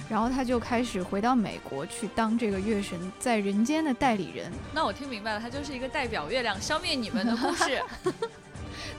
[0.09, 4.51] 然后他就开始回到美国去当这个月神在人间的代理人。
[4.73, 7.81] 那我听明白了，他就是一个代表月亮消灭你们的故事。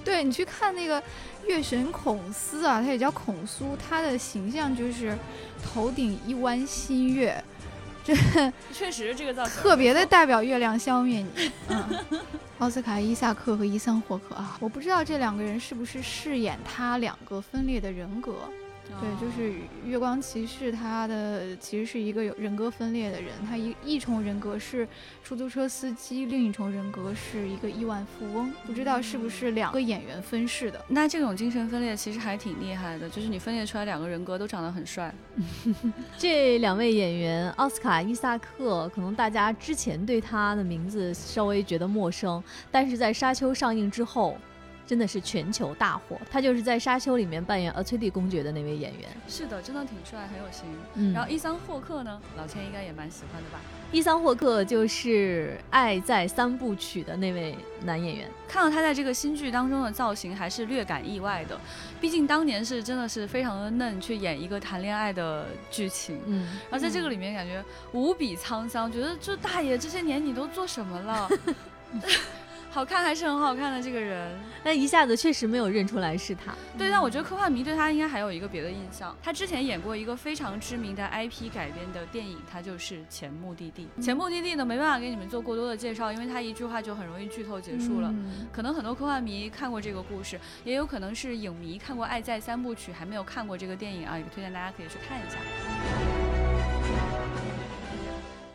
[0.04, 1.02] 对你去看那个
[1.46, 5.16] 月神孔斯啊，他也叫孔苏，他的形象就是
[5.62, 7.42] 头顶一弯新月，
[8.04, 8.14] 这
[8.72, 11.50] 确实这个造型特别的代表月亮消灭你。
[11.68, 12.04] 嗯，
[12.58, 18.34] 奥斯卡·伊萨克和伊桑·霍克啊，我不知道这两个人是不是饰演他两个分裂的人格。
[19.00, 24.88] 对，就是月光骑士，他的其实是一个有人格分裂的人，他一一重人格是
[25.22, 30.84] 出租车司机，另一重人格是一个亿万富翁，不知道是不是两个演员分饰的。
[30.88, 35.14] 那这种精神分裂其实还挺厉害的，就是你分裂出来两个人格都长得很帅。
[36.18, 44.36] 这两位演员，奥斯卡·伊萨克，可能大家之前对他的名字稍微觉得陌生，但是在《沙丘》上映之后。
[44.88, 49.06] 真的是全球大火，他就是在《沙丘》里面扮演阿崔蒂公爵的那位演员。
[49.28, 50.64] 是的，真的挺帅，很有型。
[50.94, 53.60] 嗯，然后伊桑霍克呢，老千应该也蛮喜欢的吧？
[53.92, 58.30] 伊桑霍克就是《爱在三部曲》的那位男演员。
[58.48, 61.60] 看到他在这个新剧当中的造型，还是略感意外的。
[62.00, 66.18] 毕竟当年是真的是非常的嫩，去演一个谈恋爱的剧情。
[66.24, 71.28] 嗯，然后在这个里面感觉无比沧桑，觉得这大爷这些年你都做什么了？
[72.70, 76.54] 好看还是很好看的这个人，但一下子确实没有认出来是他。
[76.76, 79.16] 对，但我觉得科幻迷对他应该还有一个别的印象。
[79.22, 83.88] 他之前演过一个非常知名的 IP 改编的电影，他就是《前目的地》。
[84.04, 88.14] 《前目的地》呢，没办法给你们做过多的介绍，因为他一句话就很容易剧透结束了。
[88.52, 96.17] 可能很多科幻迷看过这个故事，也有可能是影迷看过《爱在三部曲》还没有看过这个电影啊，也推荐大家可以去看一下。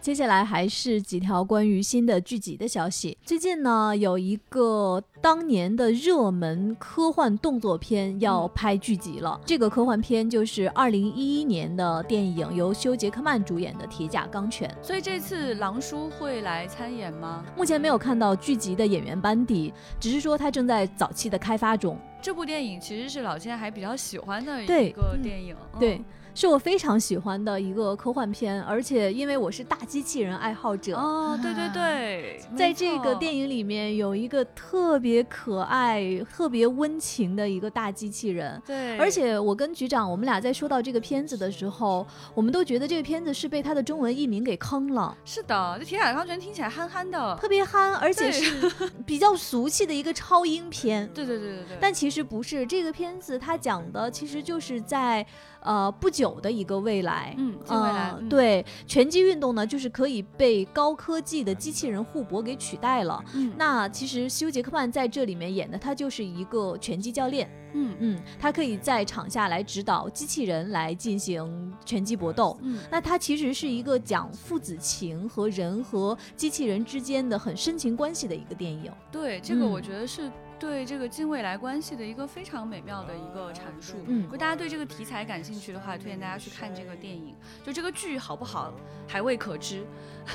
[0.03, 3.17] 接下来还是几条关于新的剧集的消息。
[3.23, 9.39] 最近呢，有一个当年的热门科幻动作片要拍剧集了。
[9.45, 14.69] 这个科幻片就是二零一一年的电影，由休·杰克曼主演的《铁甲钢拳》。
[14.85, 17.45] 所以这次狼叔会来参演吗？
[17.55, 21.97] 目前没有看到剧集的演员班底，只是说他正在早期的开发中。
[22.21, 25.55] 这部电影其实是老千还比较喜欢的一个电影。
[25.79, 26.01] 对。
[26.35, 45.15] 是我非常喜欢的一个科幻片，而且因为我是大机器人爱好者，哦，对对对， 在这个电影里面有一个特别可爱、特别温情的一个大机器人，对，而且我跟局长，我们俩在说到这个片子的时候，我们都觉得这个片子是被他的中文译名给坑了。
[45.23, 48.71] 是的，这《铁甲钢拳》听起来憨憨的，特别憨，而且是
[49.05, 51.07] 比较俗气的一个超英片。
[51.13, 55.23] 对对对对对，但其实不是，这个片子它讲的其实就是在。
[55.63, 63.23] 呃，不久的一个未来，嗯，近未来，对拳击运动呢，就是可以被高科技的机器人互搏给取代了。
[63.33, 67.49] 嗯，那其实休杰克曼在这里面演的，他就是一个拳击教练。
[67.75, 72.55] 嗯嗯，他可以在场下来指导机器人来进行拳击搏斗。
[72.61, 78.91] 嗯，那他其实是一个讲父子情和人和机器人之间的很深情关系的一个电影。
[79.11, 80.31] 对，这个我觉得是。
[80.63, 83.97] 对这个近未来关系的一个非常美妙的一个阐述。
[84.07, 87.35] 嗯，如果大家对这个题材感兴趣的话，推荐大家去看这个电影。
[87.65, 88.73] 就这个剧好不好
[89.05, 89.85] 还未可知，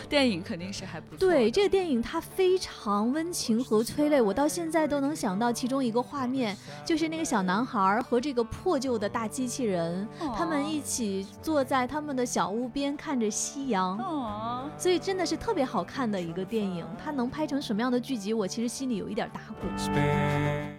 [0.09, 1.18] 电影肯定是还不错。
[1.18, 4.20] 对这个电影，它非常温情和催泪。
[4.20, 13.98] 我到现在都能想到其中一个画面，就是那个小男孩和这个破旧的大机器人，他们一起坐在他们的小屋边看着夕阳。
[13.98, 16.87] 哦，所以真的是特别好看的一个电影。
[17.03, 19.66] 它能拍成什么样的剧集，我其实心里有一点打鼓。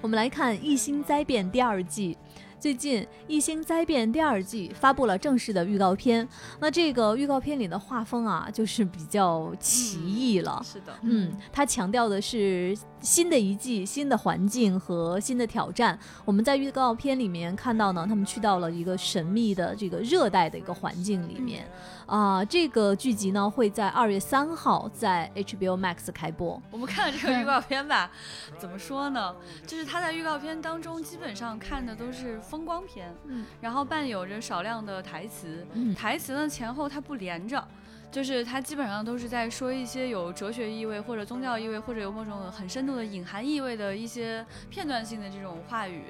[0.02, 2.18] 我们来看《异星灾变》第二季。
[2.60, 6.28] 最近《异星灾变》第二季发布了正式的预告片，
[6.60, 10.62] 那这个预告片里的画风啊，就是比较奇异了。
[10.62, 15.98] 是的，嗯，它强调的是新的一季、新的环境和新的挑战。
[16.26, 21.66] 我们在预告片里面看到呢，他们去到了一个神秘的这个热带的一个环境里面。
[22.06, 26.62] 啊，这个剧集呢会在二月三号在 HBO Max 开播。
[26.72, 28.12] 我们看了这个预告片吧，
[28.58, 29.34] 怎么说呢？
[29.66, 32.38] 就是他在预告片当中基本上看的都是。
[32.50, 37.64] 风光片，嗯，然后伴有着少量的台词，台词呢前后它不连着，
[38.12, 46.04] 就是它基本上都是在说一些有哲学意味或者宗教意味或者有某种很深度的隐含意味的一些片段性的这种话语。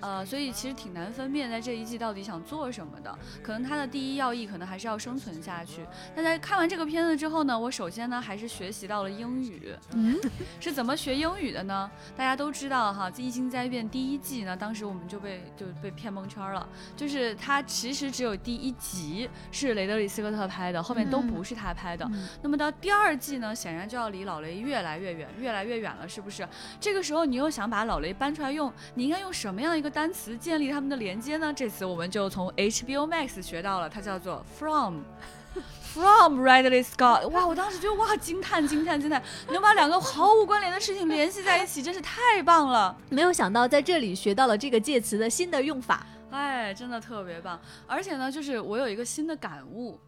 [0.00, 3.18] 呃，所以其实挺难分辨在这一季到底想做什么的。
[3.42, 5.84] 可能它的第一要义可能还是要生存下去。
[6.14, 9.74] 那在看完这个片子之后呢，我首先呢还是学习到了英语。
[9.94, 10.16] 嗯，
[10.60, 11.90] 是怎么学英语的呢？
[12.16, 16.68] 大家都知道哈，《异星灾变》第一季呢，当时我们就被就被骗蒙圈了。
[16.96, 22.10] 就是它其实只有第一集是雷德里·斯科特拍的，后面都不是他拍的。
[22.42, 26.48] 那么到第二季呢，显然就要离老雷越来越远，越来越远了，是不是？
[26.80, 29.88] 这个时候你又想把老雷搬出来用，你应该用什么样一个？
[29.98, 31.52] 单词建立他们的连接呢？
[31.52, 37.26] 这次我们就从 HBO Max 学到了，它叫做 from，from Ridley Scott。
[37.30, 42.96] 哇，我当时觉得哇惊叹惊叹惊叹，能把两个毫无关联的事情联系在一起，真是太棒了！
[43.08, 47.58] 没有想到在这里学到了这个介词的新的用法，哎，真的特别棒。
[47.88, 49.98] 而且呢，就是我有一个新的感悟。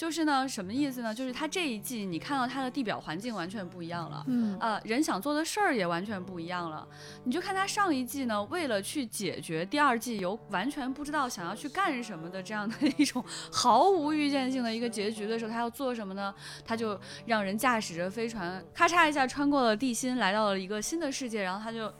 [0.00, 1.14] 就是呢，什么意思呢？
[1.14, 6.88] 就是它这一季你看到它的地表环境完全不一样了，嗯，呃，人想做的事儿也完全不一样了。
[7.24, 16.34] 你就看它上一季呢，为了去解决第二季有完全不知道想要去干什么的这样的 一种毫无预见性的一个结局的时候，他要做什么呢？
[16.64, 21.92] 他就让人驾驶着飞船，咔嚓一下穿过了地心，来到了一个新的世界，然后他就。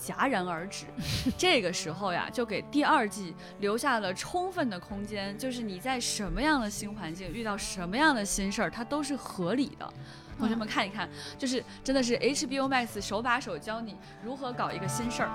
[0.00, 0.86] 戛然而止，
[1.36, 5.36] 这个时候呀，就给第二季留下了充分的空间。
[5.38, 9.92] 就是你在什么样的新环境遇到什么样的新事儿，它都是合理的。
[10.38, 15.30] 同学们看一看，就是真的是 HBO Max 手把手教你如何搞一个新事儿。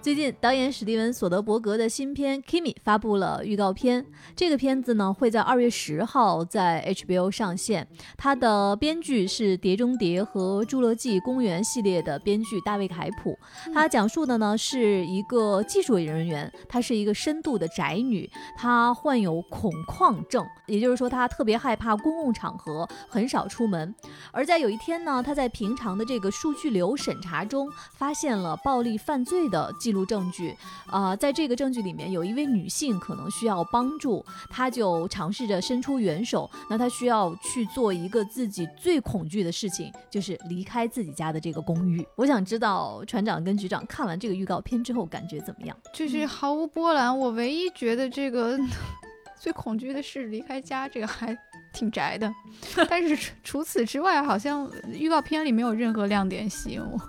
[0.00, 4.06] 最近，导演史蒂文·索德伯格的新片《Kimi》发布了预告片。
[4.36, 7.86] 这个片子呢，会在二月十号在 HBO 上线。
[8.16, 13.36] 它的编剧是《碟中谍》和《侏罗纪公园》系列的编剧大卫·凯普。
[13.74, 23.92] 他讲述的呢是一个技术人员，她是一个深度的宅女，她患有恐旷症，也就是说她特别害怕公共场合，很少出门。
[24.30, 29.74] 而在有一天呢，她在平常的这个数据流审查中，发现了暴力犯罪的。
[29.88, 30.54] 记录证据，
[30.86, 36.50] 啊，在这个证据里面有一位女性可能需要帮助，她就尝试着伸出援手。
[36.68, 42.06] 那她需要去做一个自己最恐惧的事情，就是离开自己家的这个公寓。
[42.16, 45.74] 我想知道船长跟局长看完这个预告片之后感觉怎么样？
[45.94, 47.18] 就是毫无波澜。
[47.18, 48.58] 我唯一觉得这个
[49.40, 51.34] 最恐惧的是离开家，这个还
[51.72, 52.30] 挺宅的。
[52.90, 57.00] 但是除此之外，好像预告片里没有任何亮点吸引我。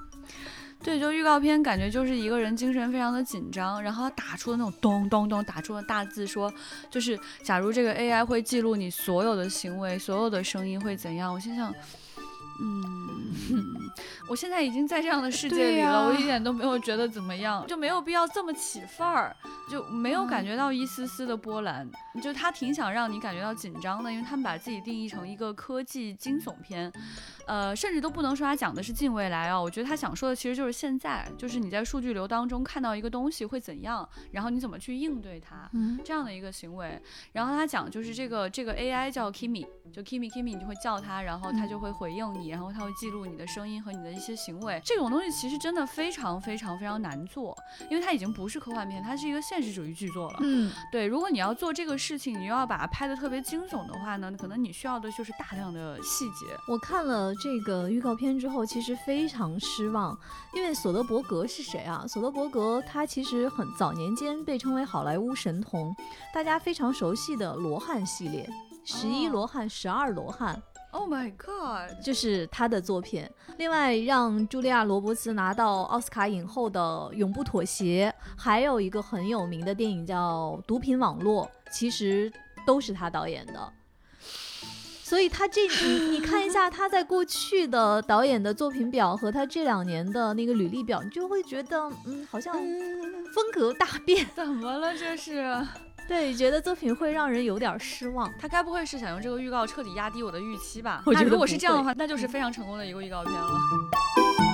[0.82, 6.52] 对，就预告片感觉就是一个人精神非常的紧张，然后他打出的那种咚咚咚打出了大字，说
[6.90, 11.34] 就是假如这个 AI 会记录你所有的行为，所有的声音会怎样？
[11.34, 11.70] 我心想，
[12.62, 12.89] 嗯，
[14.30, 19.36] 我现在已经在这样的世界里了，我一点都没有觉得怎么样，就没有必要这么起范儿，
[19.68, 21.90] 就没有感觉到一丝丝的波澜。
[22.22, 26.92] 就他挺想让你感觉到紧张的，因为他们把自己定义成一个科技惊悚片，
[27.48, 29.60] 呃，甚至都不能说他讲的是近未来啊。
[29.60, 35.70] 我觉得他想说的其实就是现在，就是你在数据流当中看到一个东西会怎样，然后你怎么去应对它，
[36.04, 37.02] 这样的一个行为。
[37.32, 44.82] 然后他讲就是这个这个 AI 叫 Kimi，就 Kimi Kimi，你就会叫他，然后他就会回应你，然后他会记录你的声音和你的一些行为。
[44.84, 47.58] 这种东西其实真的非常非常非常难做，
[47.90, 50.40] 因为它已经不是科幻片，它是一个现实主义剧作了。
[50.42, 56.46] 嗯，对，如果你要做这个事情，你又要把它拍的特别惊悚的话呢，可能你需要的就是大量的细节。
[56.68, 60.18] 我看了这个预告片之后，其实非常失望，
[60.54, 62.04] 因为索德伯格是谁啊？
[62.06, 65.96] 索德伯格他其实很早年间被称为好莱坞神童，
[66.34, 68.50] 大家非常熟悉的罗汉系列，
[68.84, 70.62] 十一罗汉、十二罗汉。
[70.92, 72.04] Oh my god！
[72.04, 73.30] 就是他的作品。
[73.58, 76.80] 另外，让茱莉亚·罗伯茨拿到奥斯卡影后的
[77.14, 82.32] 《永不妥协》，还有一个很有名的电影叫《毒品网络》，其实
[82.66, 83.74] 都是他导演的。
[85.04, 94.28] 所以，他这你你看一下他在过去的导演的作品表和他这两年的那个履历表，你就会觉得，嗯，好像风格大变。
[94.36, 94.96] 怎么了？
[94.96, 95.44] 这是？
[96.10, 98.34] 对，觉得作品会让人有点失望。
[98.40, 101.04] 他该不会是想用这个预告彻底压低我的预期吧？
[101.06, 104.49] 那如果是这样的话，那就是非常成功的一个预告片了。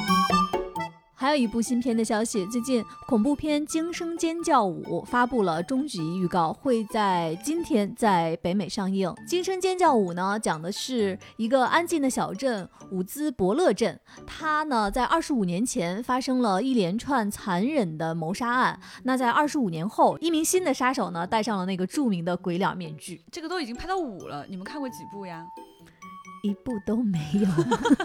[1.26, 9.10] 还有一部新片的消息，最近恐怖片《惊声尖叫五》发布了终极预告，会在今天在北美上映。
[9.26, 18.80] 《惊声尖叫五》呢，讲的是一个安静的小镇伍兹伯勒镇，它呢在二十五年前发生了一连串残忍的谋杀案。
[19.02, 23.20] 那在二十五年后，一名新的杀手呢戴上了那个著名的鬼脸面具。
[23.32, 25.44] 这个都已经拍到五了，你们看过几部呀？
[26.46, 27.48] 一部都没有，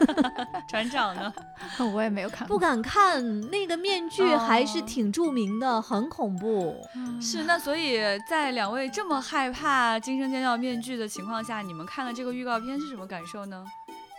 [0.68, 1.32] 船长呢？
[1.94, 6.74] 我也没有看，不敢看那个面具，还是挺著名的，很恐怖。
[7.20, 13.62] 是那，所以在两位这么害怕惊声尖叫面具的情况下，你们看了这个预告片是什么感受呢？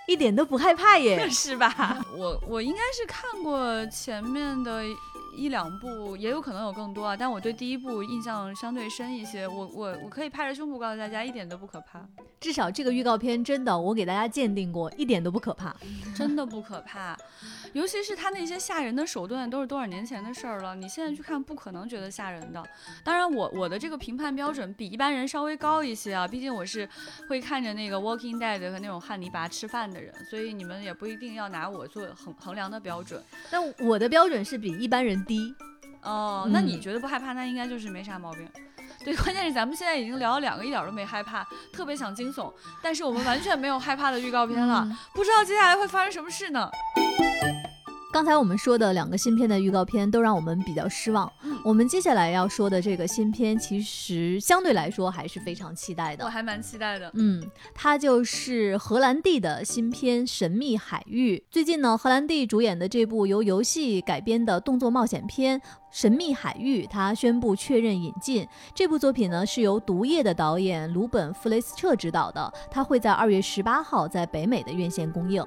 [0.07, 1.97] 一点都不害怕耶， 是吧？
[2.15, 4.84] 我我应该是看过前面的。
[5.36, 9.47] 一两部也有可能有更多啊，但我对第一部印象相对深一些。
[9.47, 12.05] 我我我可以拍着胸脯告诉大家，一点都不可怕。
[12.39, 15.75] 至少这个预告片真的，我给大家鉴定过，一点都不可怕，
[16.15, 17.17] 真的不可怕。
[17.74, 20.76] 尤其是他那些吓人的手段，都是多少年前的事儿了。
[20.76, 22.61] 你现在去看，不可能觉得吓人的。
[23.03, 26.88] 当然，我我的这个评判标准比一般人稍微高一些啊，毕竟我是
[27.30, 33.24] 会看着那个《Walking Dead》和那种汉尼拔吃饭的人，所以你们也不一定要拿我做衡衡量的标准。
[33.49, 35.22] 那我的标准是比一般人。
[35.22, 35.55] 低
[36.01, 37.32] 哦，那你觉得不害怕？
[37.34, 38.49] 那应该就是没啥毛病。
[39.05, 42.51] 对，关键是咱们现在已经聊了两个，一点都没害怕，特别想惊悚，
[42.82, 46.69] 但是我们完全没有害怕的预告片了，不知道接下来会发生什么事呢？
[48.12, 51.32] 刚才我们说的两个新片的预告片都让我们比较失望。
[51.64, 56.26] 我们接下来要说的这个新片，其实相对来说还是非常期待的。
[56.26, 57.09] 我还蛮期待的。
[57.14, 57.41] 嗯，
[57.74, 61.38] 它就是荷兰弟的新片《神秘海域》。
[61.49, 65.57] 最近呢，荷兰弟主演的这部由游戏改编的动作冒险片
[65.91, 72.51] 《神秘海域》，他宣布确认引进这部作品呢，是由《毒液》的导演鲁本·弗雷斯彻执导的。
[72.71, 75.45] 他会在二月十八号在北美的院线公映。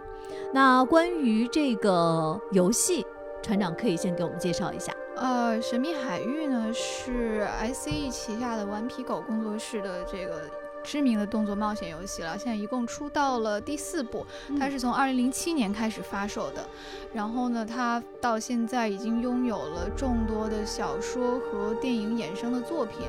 [0.53, 3.05] 那关于这个游戏，
[3.43, 4.93] 船长可以先给我们介绍一下。
[5.17, 10.43] 呃，神秘海域呢是 S E 旗下的顽皮狗工作室的这个
[10.85, 12.37] 知名的动作冒险游戏了。
[12.39, 14.25] 现在一共出到了第四部，
[14.61, 16.65] 它是从二零零七年开始发售的。
[17.13, 23.07] 然后呢，它到现在已经拥有了众多的小说和电影衍生的作品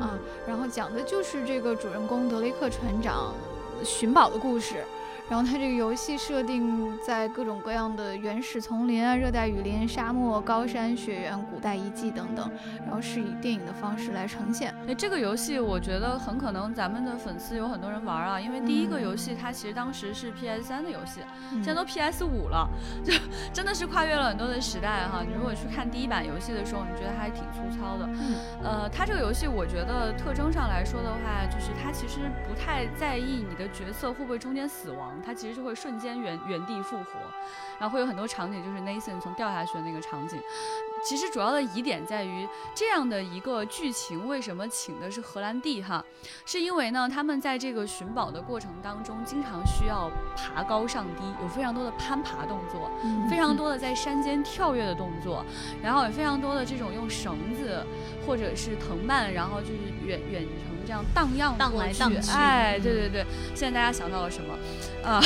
[0.00, 0.18] 啊。
[0.46, 3.34] 然后讲的就是这个主人公德雷克船长
[3.82, 4.84] 寻宝的故事。
[5.28, 12.50] 然后它这个游戏设定在各种各样的原始丛林啊、热带雨林、沙漠、高山、雪原、古代遗迹等等，
[12.84, 14.74] 然后是以电影的方式来呈现。
[14.86, 21.20] 哎，这个游戏我觉得很可能咱们的粉丝有很多人玩啊，因为第一个游戏它其实当时是 PS 三的游戏，
[21.52, 22.68] 现在都 PS 五了，
[23.02, 23.12] 就
[23.52, 25.22] 真的是跨越了很多的时代哈。
[25.26, 28.08] 你如果去看第一版游戏的时候，你觉得还挺粗糙的。
[28.62, 35.13] 呃，它这个游戏我觉得特征上来说的话，就是它其实不太在意你的角色会不会中间死亡。
[35.22, 37.18] 它其实就会瞬间原原地复活，
[37.78, 40.40] 然后会有很多场景，就是 Nathan 从掉下去的那个场景。
[41.04, 46.04] 其实主要的疑点在于这样的一个剧情，为什么请的是荷兰弟哈？
[46.46, 52.90] 是因为呢，他们在这个寻宝的过程当中，经常需要爬高上低，有非常多的攀爬动作，
[53.28, 55.44] 非常多的在山间跳跃的动作，
[55.82, 57.84] 然后也非常多的这种用绳子
[58.26, 59.74] 或者是藤蔓，然后就是
[60.04, 62.30] 远远程这样荡漾荡来荡去。
[62.30, 64.54] 哎，对对对，现在大家想到了什么？
[65.04, 65.20] 啊，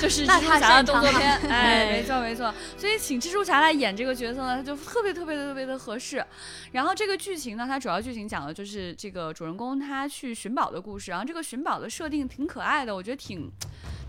[0.00, 1.38] 就是蜘蛛侠的动作片。
[1.48, 2.52] 哎，没 错没错。
[2.76, 6.24] 所以请蜘蛛侠来演这个角色呢，他就特别特别特别的合适。
[6.72, 11.10] 然后这个剧情呢，它主要剧情讲的就是这个主人公他去寻宝的故事。
[11.10, 13.50] 然后这个寻宝的设定挺可爱的，我觉得挺。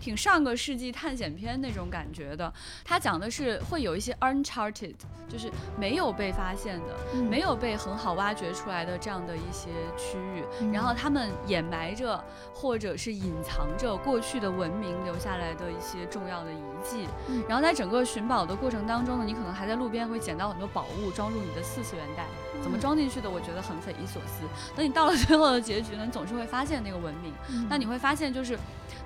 [0.00, 2.52] 挺上个世纪探险片那种感觉的，
[2.84, 4.94] 它讲的是会有一些 uncharted，
[5.28, 12.22] 就是没有被发现的，没有被很好挖掘出来的这样的一些区域，然后他们掩埋着
[12.54, 17.06] 或者是隐藏着过去的文明留下来的一些重要的遗迹，
[17.48, 22.24] 然后在整个寻宝的过程当中呢，你可能还在路边会捡到很多宝物，装入你的四次元袋，
[22.62, 23.28] 怎么装进去的？
[23.28, 24.44] 我觉得很匪夷所思。
[24.76, 27.32] 等你到了最后的结局呢，你总是会发现那个文明，
[27.68, 28.58] 那你会发现就是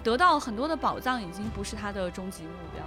[0.03, 0.73] 得到很多的。
[0.83, 2.83] 宝藏已经不是他的终极目标，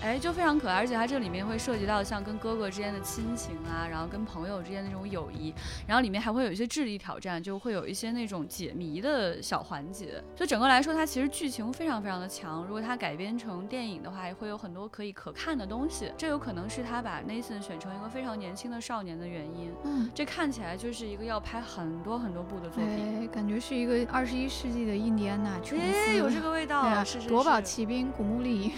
[0.00, 5.52] 哎，就非常可爱，而且它这里面会涉及到像跟哥哥之间的亲情啊，然后跟朋友之间的那种友谊，
[5.86, 10.24] 然后里面还会有一些智力挑战，就会有一些那种解谜的小环节。
[10.34, 12.64] 所以整个来说，它其实剧情非常非常的强。
[12.64, 16.10] 如果它改编成电影的话，也会有很多可以可看的东西。
[16.16, 19.70] 这有可能是他把 Nathan 选成一个非常年轻的少年的原因。
[19.88, 26.86] 嗯，这看起来就是一个要拍很多很多部的作品，感觉是一个二十一世纪的印第安纳琼斯，有这个味道。
[27.26, 28.72] 夺宝奇兵古墓丽影。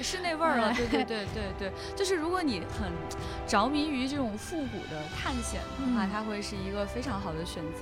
[0.00, 2.90] 是那味儿了，对对对对对，就是如果你很
[3.46, 7.80] 着迷于这种复古的探险的话，它会是一个非常好的选择。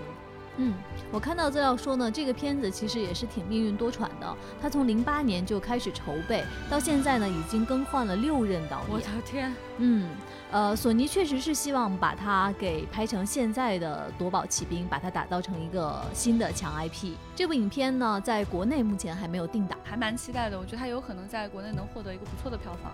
[0.62, 0.74] 嗯，
[1.11, 4.36] 我看到资料说呢，这个片子其实也是挺命运多舛的。
[4.61, 8.90] 他从零八年就开始筹备，到现在呢，已经更换了六任导演。
[8.90, 9.54] 我的天！
[9.78, 10.11] 嗯，
[10.50, 17.14] 呃，索尼确实是希望把它给拍成现在的夺宝奇兵，把它打造成一个新的强 IP。
[17.34, 20.58] 这部影片呢，在国内目前还没有定档，还蛮期待的。
[20.58, 22.92] 我觉得它有可能在国内能获得一个不错的票房。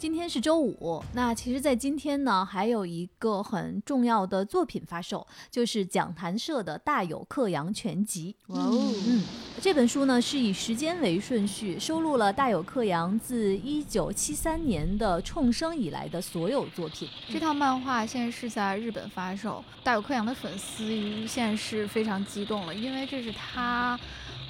[0.00, 8.34] 今天是周五，那其实，在今天呢，还有一个很重要的作品发售，就是讲谈社的《大有克洋全集》。
[8.54, 9.22] 哇哦，嗯，
[9.60, 17.06] 这本书呢是以时间为顺序，收录了大有克洋自一九七三年的创生以来的所有作品。
[17.28, 24.00] 这套漫画现在是在日本发售，大有克洋的粉丝现在是非常激动了，因为这是他。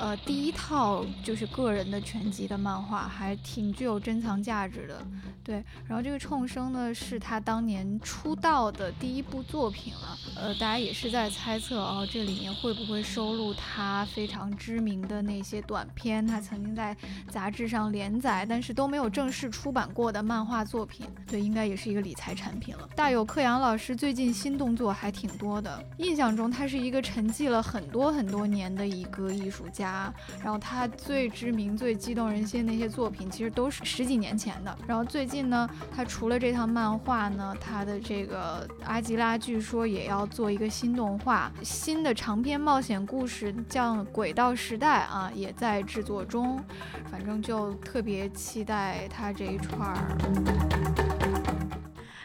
[0.01, 5.07] 呃，第一套就是个人的全集的漫画，还挺具有珍藏价值的。
[5.45, 10.19] 对，然后这个冲生呢，是他当年出道的第一部作品了。
[10.37, 16.97] 呃，大家也是在猜测哦，这里面会不会收录他非常知名的那些短片，他曾经在
[17.29, 21.07] 杂志上连载，但是都没有正式出版过的漫画作品？
[21.27, 22.89] 对，应该也是一个理财产品了。
[22.97, 29.90] 大有克洋老师最近新动作还挺多的，印象中他是一个沉寂了很多很多年的一个艺术家。
[29.91, 34.79] 啊，然后他最知名、最激动人心的那些作品，其实都是十几年前的。
[34.87, 46.63] 然后最近呢，他除了这套漫画呢，他的这个阿基拉据说也要做一个新动画，新的长篇冒险故事叫《轨道时代》啊，也在制作中。
[47.11, 51.10] 反正就特别期待他这一串儿。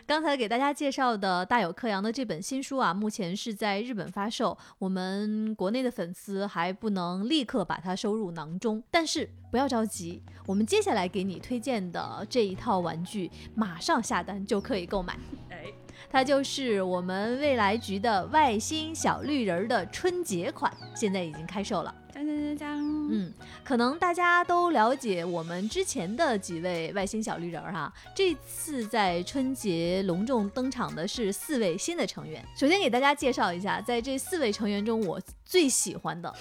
[0.07, 8.83] 刚才给大家介绍的大有克洋的这本新书啊，目前是在日本发售，我们国内的粉丝还不能立刻把它收入囊中。
[8.91, 15.17] 但是不要着急，我们接下来给你推荐的这一套玩具，马上下单就可以购买。
[15.49, 15.65] 哎，
[16.07, 21.93] 它就是我们未来局的外星小绿人的春节款，现在已经开售了。
[22.15, 23.07] 锵锵锵锵！
[23.09, 32.43] 嗯，可能大家都了解我们之前的几位外星小绿人儿哈，这次在春节隆重登场的是四位新的成员。
[32.57, 36.33] 首先给大家介绍一下，在这四位成员中，我最喜欢的，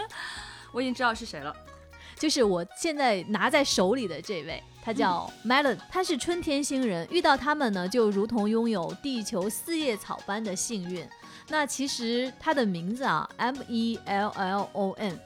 [0.70, 1.54] 我已经知道是谁了，
[2.18, 11.08] 就是我现在拿在手里的这位，他叫 Melon，他是春天星人，遇到他们呢，就如同拥有地球四叶草般的幸运。
[11.48, 15.18] 那其实它的名字啊，M E L L O N，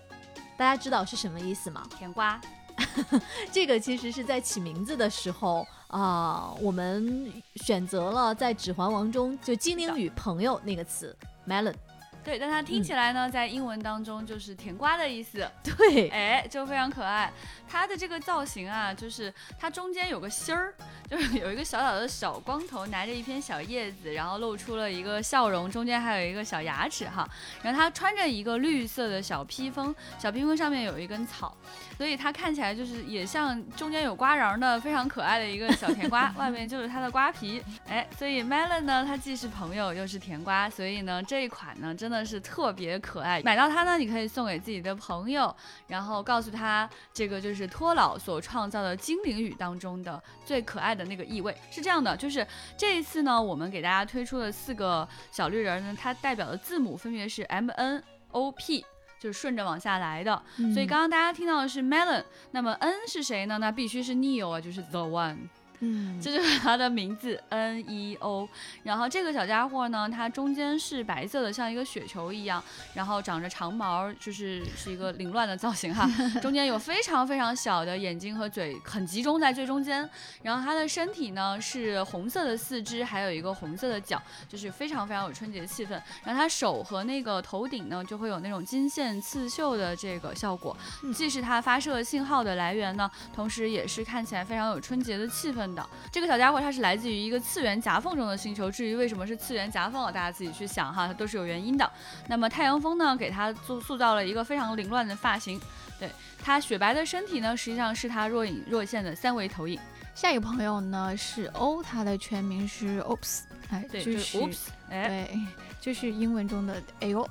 [0.57, 1.87] 大家知道是什么意思吗？
[1.99, 2.41] 甜瓜。
[3.53, 11.15] 这个其实是在起名字的时候啊，我们选择了在《指环王》中就精灵与朋友那个词
[11.47, 11.75] melon，
[12.23, 15.49] 对，但它听起来呢，在英文当中就是甜瓜的意思。
[15.65, 17.33] 对，哎，就非常可爱。
[17.69, 20.75] 它的这个造型啊，就是它中间有个心儿，
[21.09, 27.27] 就是有一个小小的小光头，拿着一片小叶子，然后露出了一个笑容，中间还有一个小牙齿哈。
[27.63, 31.57] 然后它穿着一个绿色的小披风，小披风上面有一根草，
[32.01, 37.63] 所以它看起来就是也像中间有瓜瓤的非常可爱的一个小甜瓜， 外面就是它的瓜皮。
[37.87, 43.43] 哎，所以 Melon 呢，它既是朋友又是甜瓜，所以呢这一款呢真的是特别可爱。
[43.43, 45.55] 买到它呢，你可以送给自己的朋友，
[45.89, 47.69] 然后告诉他这个就是。
[47.69, 52.47] 托老所创造的精灵语当中的最可爱的那个意味是这样的，就是
[52.77, 58.85] 这一次呢，我们给大家推出的四个小绿人呢，它代表的字母分别是 M N O P，
[59.21, 60.43] 就是顺着往下来的。
[60.75, 63.59] 所以刚刚大家听到的是 Melon，那么 N 是谁呢？
[63.59, 65.37] 那必须是 Neo 啊，就是 The One。
[65.81, 68.49] 嗯，这就是它的名字 N E O。
[68.83, 72.63] 然后这个小家伙呢，它中间是白色的，像一个雪球一样，
[72.95, 76.09] 然后长着长毛，就是是一个凌乱的造型哈。
[76.41, 80.09] 中间有非常非常小的眼睛和嘴，很集中在最中间。
[80.43, 85.93] 然后它的身体呢是红色的四肢，还有一个红色的脚，就是非常非常有春节气氛。
[86.25, 90.77] 然后它手和那个头顶呢就会有那种金线刺绣的这个效果，
[91.15, 95.70] 既是它发射信号的来源呢，同时也是看起来非常有春节的气氛。
[96.11, 98.71] 这个小家伙，它是来自于一个次元夹缝中的星球。
[98.71, 101.91] 至于为什么是次元夹缝，大家自己去想哈，它都是有原因的。
[102.29, 105.61] 那么太阳风呢，给它塑塑造了一个非常凌乱的发型。
[105.99, 106.11] 对
[106.43, 109.79] 它雪白的身体呢，实际上是它若隐若现的三维投影。
[110.15, 113.41] 下一个朋友呢是 O，他的全名是 Oops，
[113.71, 114.59] 哎，对就是 Oops，
[114.91, 115.39] 哎，对，
[115.81, 117.27] 就是英文中的哎呦，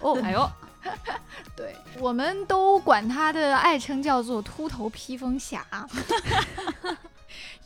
[0.00, 0.50] 哦，哎呦，
[1.54, 5.64] 对，我们都管他的爱称叫做秃头披风侠。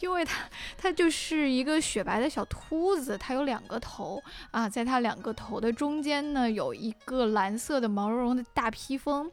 [0.00, 0.44] 因为它，
[0.76, 9.30] 它就是一个雪白的小秃子，它有两个头啊，在它两个头的中间呢，有一个蓝色的毛茸茸的大披风，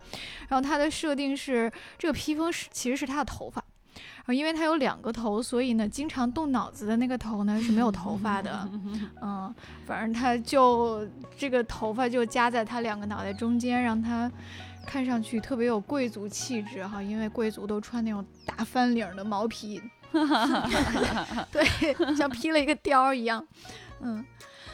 [0.48, 3.64] 然后它的设定是这个披风是其实是它的头发，
[3.94, 8.68] 然后因为它有两个头，所以呢，经常动脑子的那个头呢是没有头发的，
[9.22, 9.54] 嗯，
[9.86, 11.08] 反正它就
[11.38, 14.32] 这个头发就夹在它两个脑袋中间，让它
[14.86, 19.80] 看上去特别有贵族气质哈，因为贵族都穿那种大翻领的毛皮。
[21.52, 23.46] 对，像披了一个貂一样。
[24.02, 24.26] 嗯，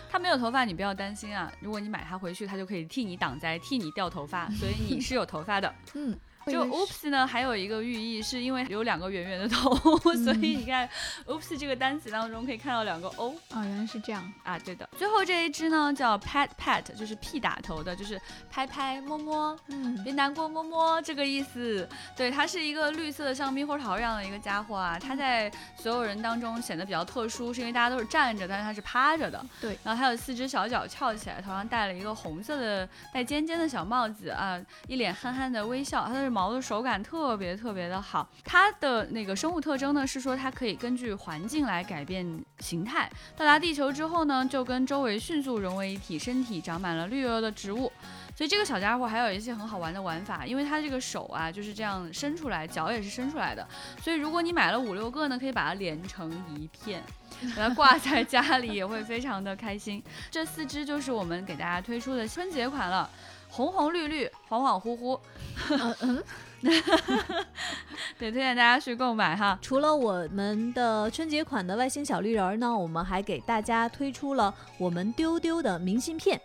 [0.09, 1.51] 他没有头发，你不要担心啊。
[1.59, 5.73] 如果你买它回去，它就可以替你挡灾，替你掉头发，所以你是有头发的。
[5.95, 6.17] 嗯。
[6.47, 9.75] 就 oops 呢，还有一个寓意，是因为有两个圆圆的头，
[10.23, 10.89] 所以你看
[11.25, 14.87] oops 这个单词当中可以看到两个 o 啊，原来是这样啊，对的。
[14.97, 18.19] 最后这一只呢叫 pat pat，就是 p 打头的，就是
[18.49, 21.87] 拍拍摸摸，嗯，别难过摸摸这个意思。
[22.15, 29.45] 对，它是一个绿色的像猕猴桃一样的一个家伙啊，它在所有人当中显得比较特殊，是因为大家都是站着，但是它是趴着的。
[29.59, 43.09] 对，然后还有四只小脚翘起来，头上戴了一个红色的带尖尖的小帽子啊，一脸憨憨的微笑，它的毛的手感特别特别的好，它的那个生物特征呢是说它可以根据环境来改变形态。
[43.35, 47.91] 到达地球之后呢，就跟周围迅速融为一体，身体长满了绿油油的植物。
[48.33, 53.67] 所以这个小家伙还有一些很好玩的玩法，因为它这个手啊就是这样伸出来，脚也是伸出来的。
[54.01, 57.03] 所以如果你买了五六个呢，可以把它连成一片，
[57.55, 60.01] 把它挂在家里也会非常的开心。
[60.31, 63.07] 这四只就是我们给大家推出的春节款了。
[63.51, 65.19] 红红绿绿，恍恍惚惚，
[65.99, 66.23] 嗯，
[68.17, 69.59] 对，推荐大家去购买哈。
[69.61, 76.39] 除了我们的春节款的外星小绿人呢，我们还给大家推出了我们丢丢的明信片。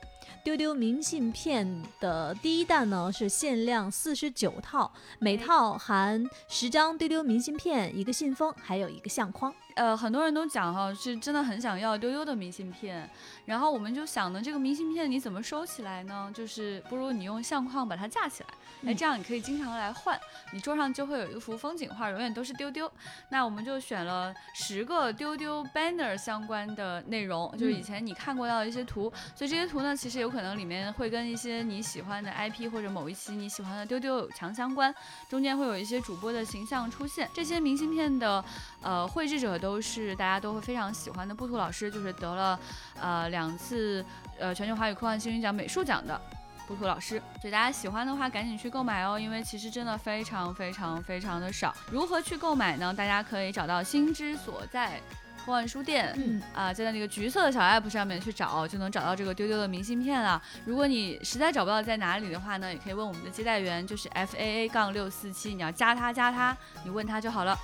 [0.47, 4.89] 丢丢明信片的第一弹呢是限量四十九套，
[5.19, 9.53] 每套含十张丢丢明信片，一个信封，还有一个相框。
[9.75, 13.11] 呃，很多人都讲哈，是真的很想要丢丢的明信片，
[13.45, 16.31] 然后我们就想呢，这个明信片你怎么收起来呢？
[16.33, 20.19] 就是不如你用相框把它架起来，哎，这样你可以经常来换，
[20.53, 22.91] 你桌上就会有一幅风景画，永远都是丢丢。
[23.29, 34.93] 那我们就选了十个丢丢 banner 相关的内容，就是以前你看过到的一些图，所以这些图呢，其实有可能可能里面会跟一些你喜欢的 IP 或者某一期你喜欢的丢丢有强相关，
[35.29, 37.31] 中间会有一些主播的形象出现。
[37.33, 38.45] 这些明信片的
[38.83, 39.77] 呃绘制者都。
[39.77, 42.59] 都是大家都会非常喜欢的布图老师，就是得了
[42.99, 44.03] 呃两次
[44.39, 46.19] 呃全球华语科幻星云奖美术奖的
[46.67, 51.75] 布图老师，所以大家喜欢的话赶紧去购买哦，因为其实真的非常非常非常的少。
[51.91, 52.95] 如何去购买呢？
[52.95, 55.01] 大家可以找到心之所在
[55.47, 60.43] 科幻书店，嗯啊，就在那个橘色的小 app 上面去找，就能找到这个丢丢的明信片了。
[60.65, 67.57] 如果你实在找不到在哪里的话呢，也可以问我们的接待员，就是 F A A 杠六四七，你要加他加他，你问他就好了。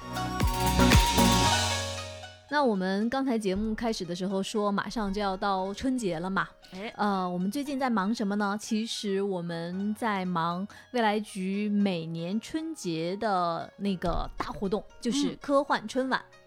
[2.48, 6.48] 那我们刚才节目开始的时候说，马上就要到春节了嘛。
[6.74, 8.56] 哎，呃，我们最近在忙什么呢？
[8.60, 16.22] 其实我们在忙未来局每年春节的那个大活动，就是科幻春晚。
[16.30, 16.38] 嗯，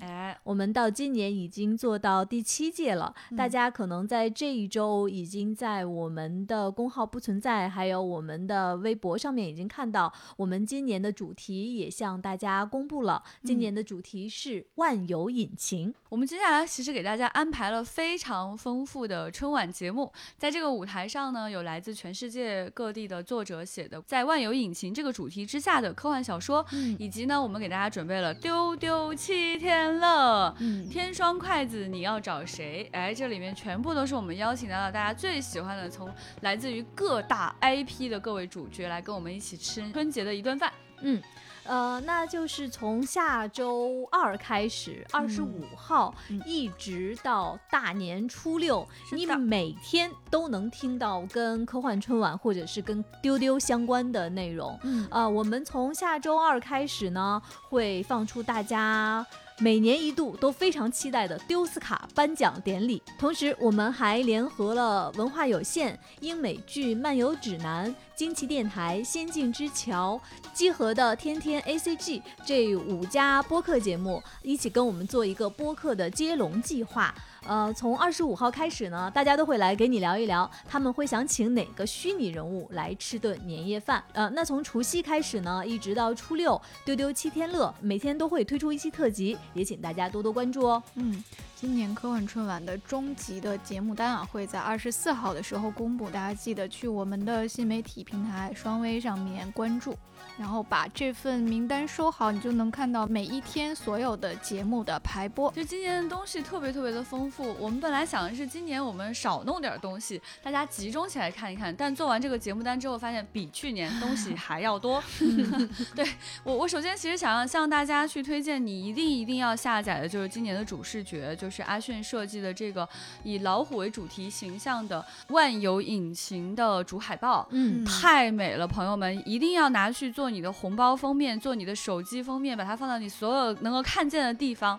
[0.00, 3.36] 哎，我们到今年已经做到第七届了，嗯。
[3.36, 13.60] 大家可能在这一周已经在我们的公号不存在，还有我们的微博上面已经看到，我们今年的主题也向大家公布了，今嗯。
[13.60, 15.94] 年的主题是万有引擎。
[16.08, 30.54] 我们接下来其实给大家安排了非常丰富的春晚节目，在这个舞台上呢，有来自全世界各地的作者写的在万有引擎这个主题之下的科幻小说，嗯以及呢，我们给大家准备了丢丢七天乐。
[30.60, 32.88] 嗯，天双筷子，你要找谁？
[32.92, 36.08] 哎，这里面全部都是我们邀请到了大家最喜欢的，从
[36.42, 40.72] 来自于各大 IP 的各位主角来跟我们一起吃春节的一顿饭。
[41.02, 41.20] 嗯，
[41.66, 54.78] 呃，那就是从下周二开始，二十五号、嗯一直到大年初六，你每天都能听到跟科幻春晚或者是跟丢丢相关的内容。
[54.84, 59.26] 嗯呃，我们从下周二开始呢，会放出大家。
[59.58, 70.20] 每年一度都非常期待的丢斯卡颁奖典礼，同时我们还联合了文化有限、英美剧漫游指南、惊奇电台、仙境之桥、
[70.52, 77.14] 集合的天天 ACG 这五家播客节目，一起跟我们做一个播客的接龙计划。
[77.46, 84.02] 呃，从二十五号开始呢，大家都会来给你聊一聊，他们会想请哪个虚拟人物来吃顿年夜饭。
[84.12, 90.82] 呃，那从除夕开始呢，一直到初六，丢丢七天乐，每天都会推出一期特辑，也请大家多多关注哦。
[90.96, 91.22] 嗯，
[91.58, 99.96] 今年科幻春晚的终极的节目单啊，会在二十四号的时候公布，大家记得去我们的新媒体平台双微上面关注，
[100.36, 105.50] 然后把这份名单收好，你就能看到每一天所有的节目的排播。
[105.52, 107.56] 就今年的东西特别特别的丰富。
[107.58, 111.74] 我们本来想的是今年我们少弄点东西，大家集中起来看一看。
[111.74, 115.02] 但做完这个节目单之后，发现比去年东西还要多。
[115.96, 116.06] 对
[116.44, 122.88] 我，我首先其实想要向大家去推荐，你一定一定要下载的就是今年的主视觉，就是阿迅设计的这个
[123.22, 127.46] 以老虎为主题形象的万有引擎的主海报。
[127.50, 134.78] 嗯太美了，朋友们，一定要拿去做你的红包封面，做你的手机封面，把它放到你所有能够看见的地方。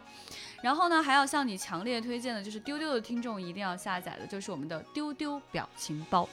[0.64, 6.28] 然后呢，还要向你强烈推荐的，就是丢丢的听众一定要下载的，就是我们的丢丢表情包。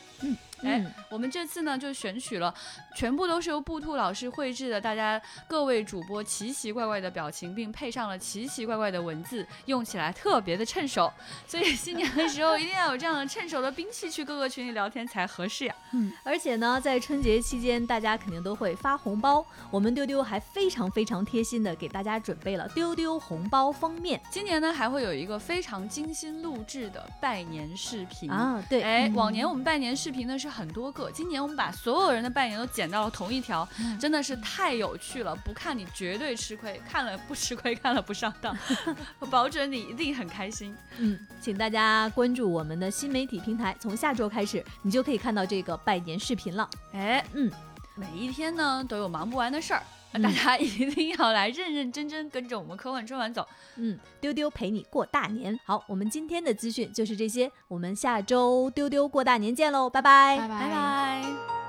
[0.62, 2.52] 哎嗯我们这次呢就选取了
[2.94, 11.12] 全部都是由布兔老师绘制的，大家各位主播奇奇怪怪的表情，并配上了奇奇怪怪的文字，用起来特别的趁手。
[11.46, 15.74] 所以新年的时候一定要有这样的趁手的兵器去各个群里聊天才合适呀。
[15.92, 19.44] 嗯而且呢，在春节期间，大家肯定都会发红包。
[19.70, 28.30] 我们丢丢还非常非常贴心的给大家准备了丢丢红包封面今年呢还会有一个非常精心录制的拜年视频。
[28.30, 38.56] 啊，对，哎，嗯往年我们拜年视频呢是很多个，今年我们把所有人的拜年都剪到了同一条，嗯真的是太有趣了，不看你绝对吃亏，看了不吃亏，看了不上当，
[39.18, 40.72] 我 保准你一定很开心。
[40.98, 46.70] 嗯，请大家关注我们的新媒体平台，从下周开始，你就可以看到这个拜年视频了。
[46.92, 47.50] 哎，嗯，
[47.96, 49.82] 每一天呢都有忙不完的事儿。
[50.14, 53.46] 嗯大家一定要来认认真真跟着我们科幻春晚走。
[53.76, 55.58] 嗯，丢丢陪你过大年。
[55.64, 61.63] 好，我们今天的资讯就是这些，我们下周丢丢过大年见喽，拜拜拜拜拜。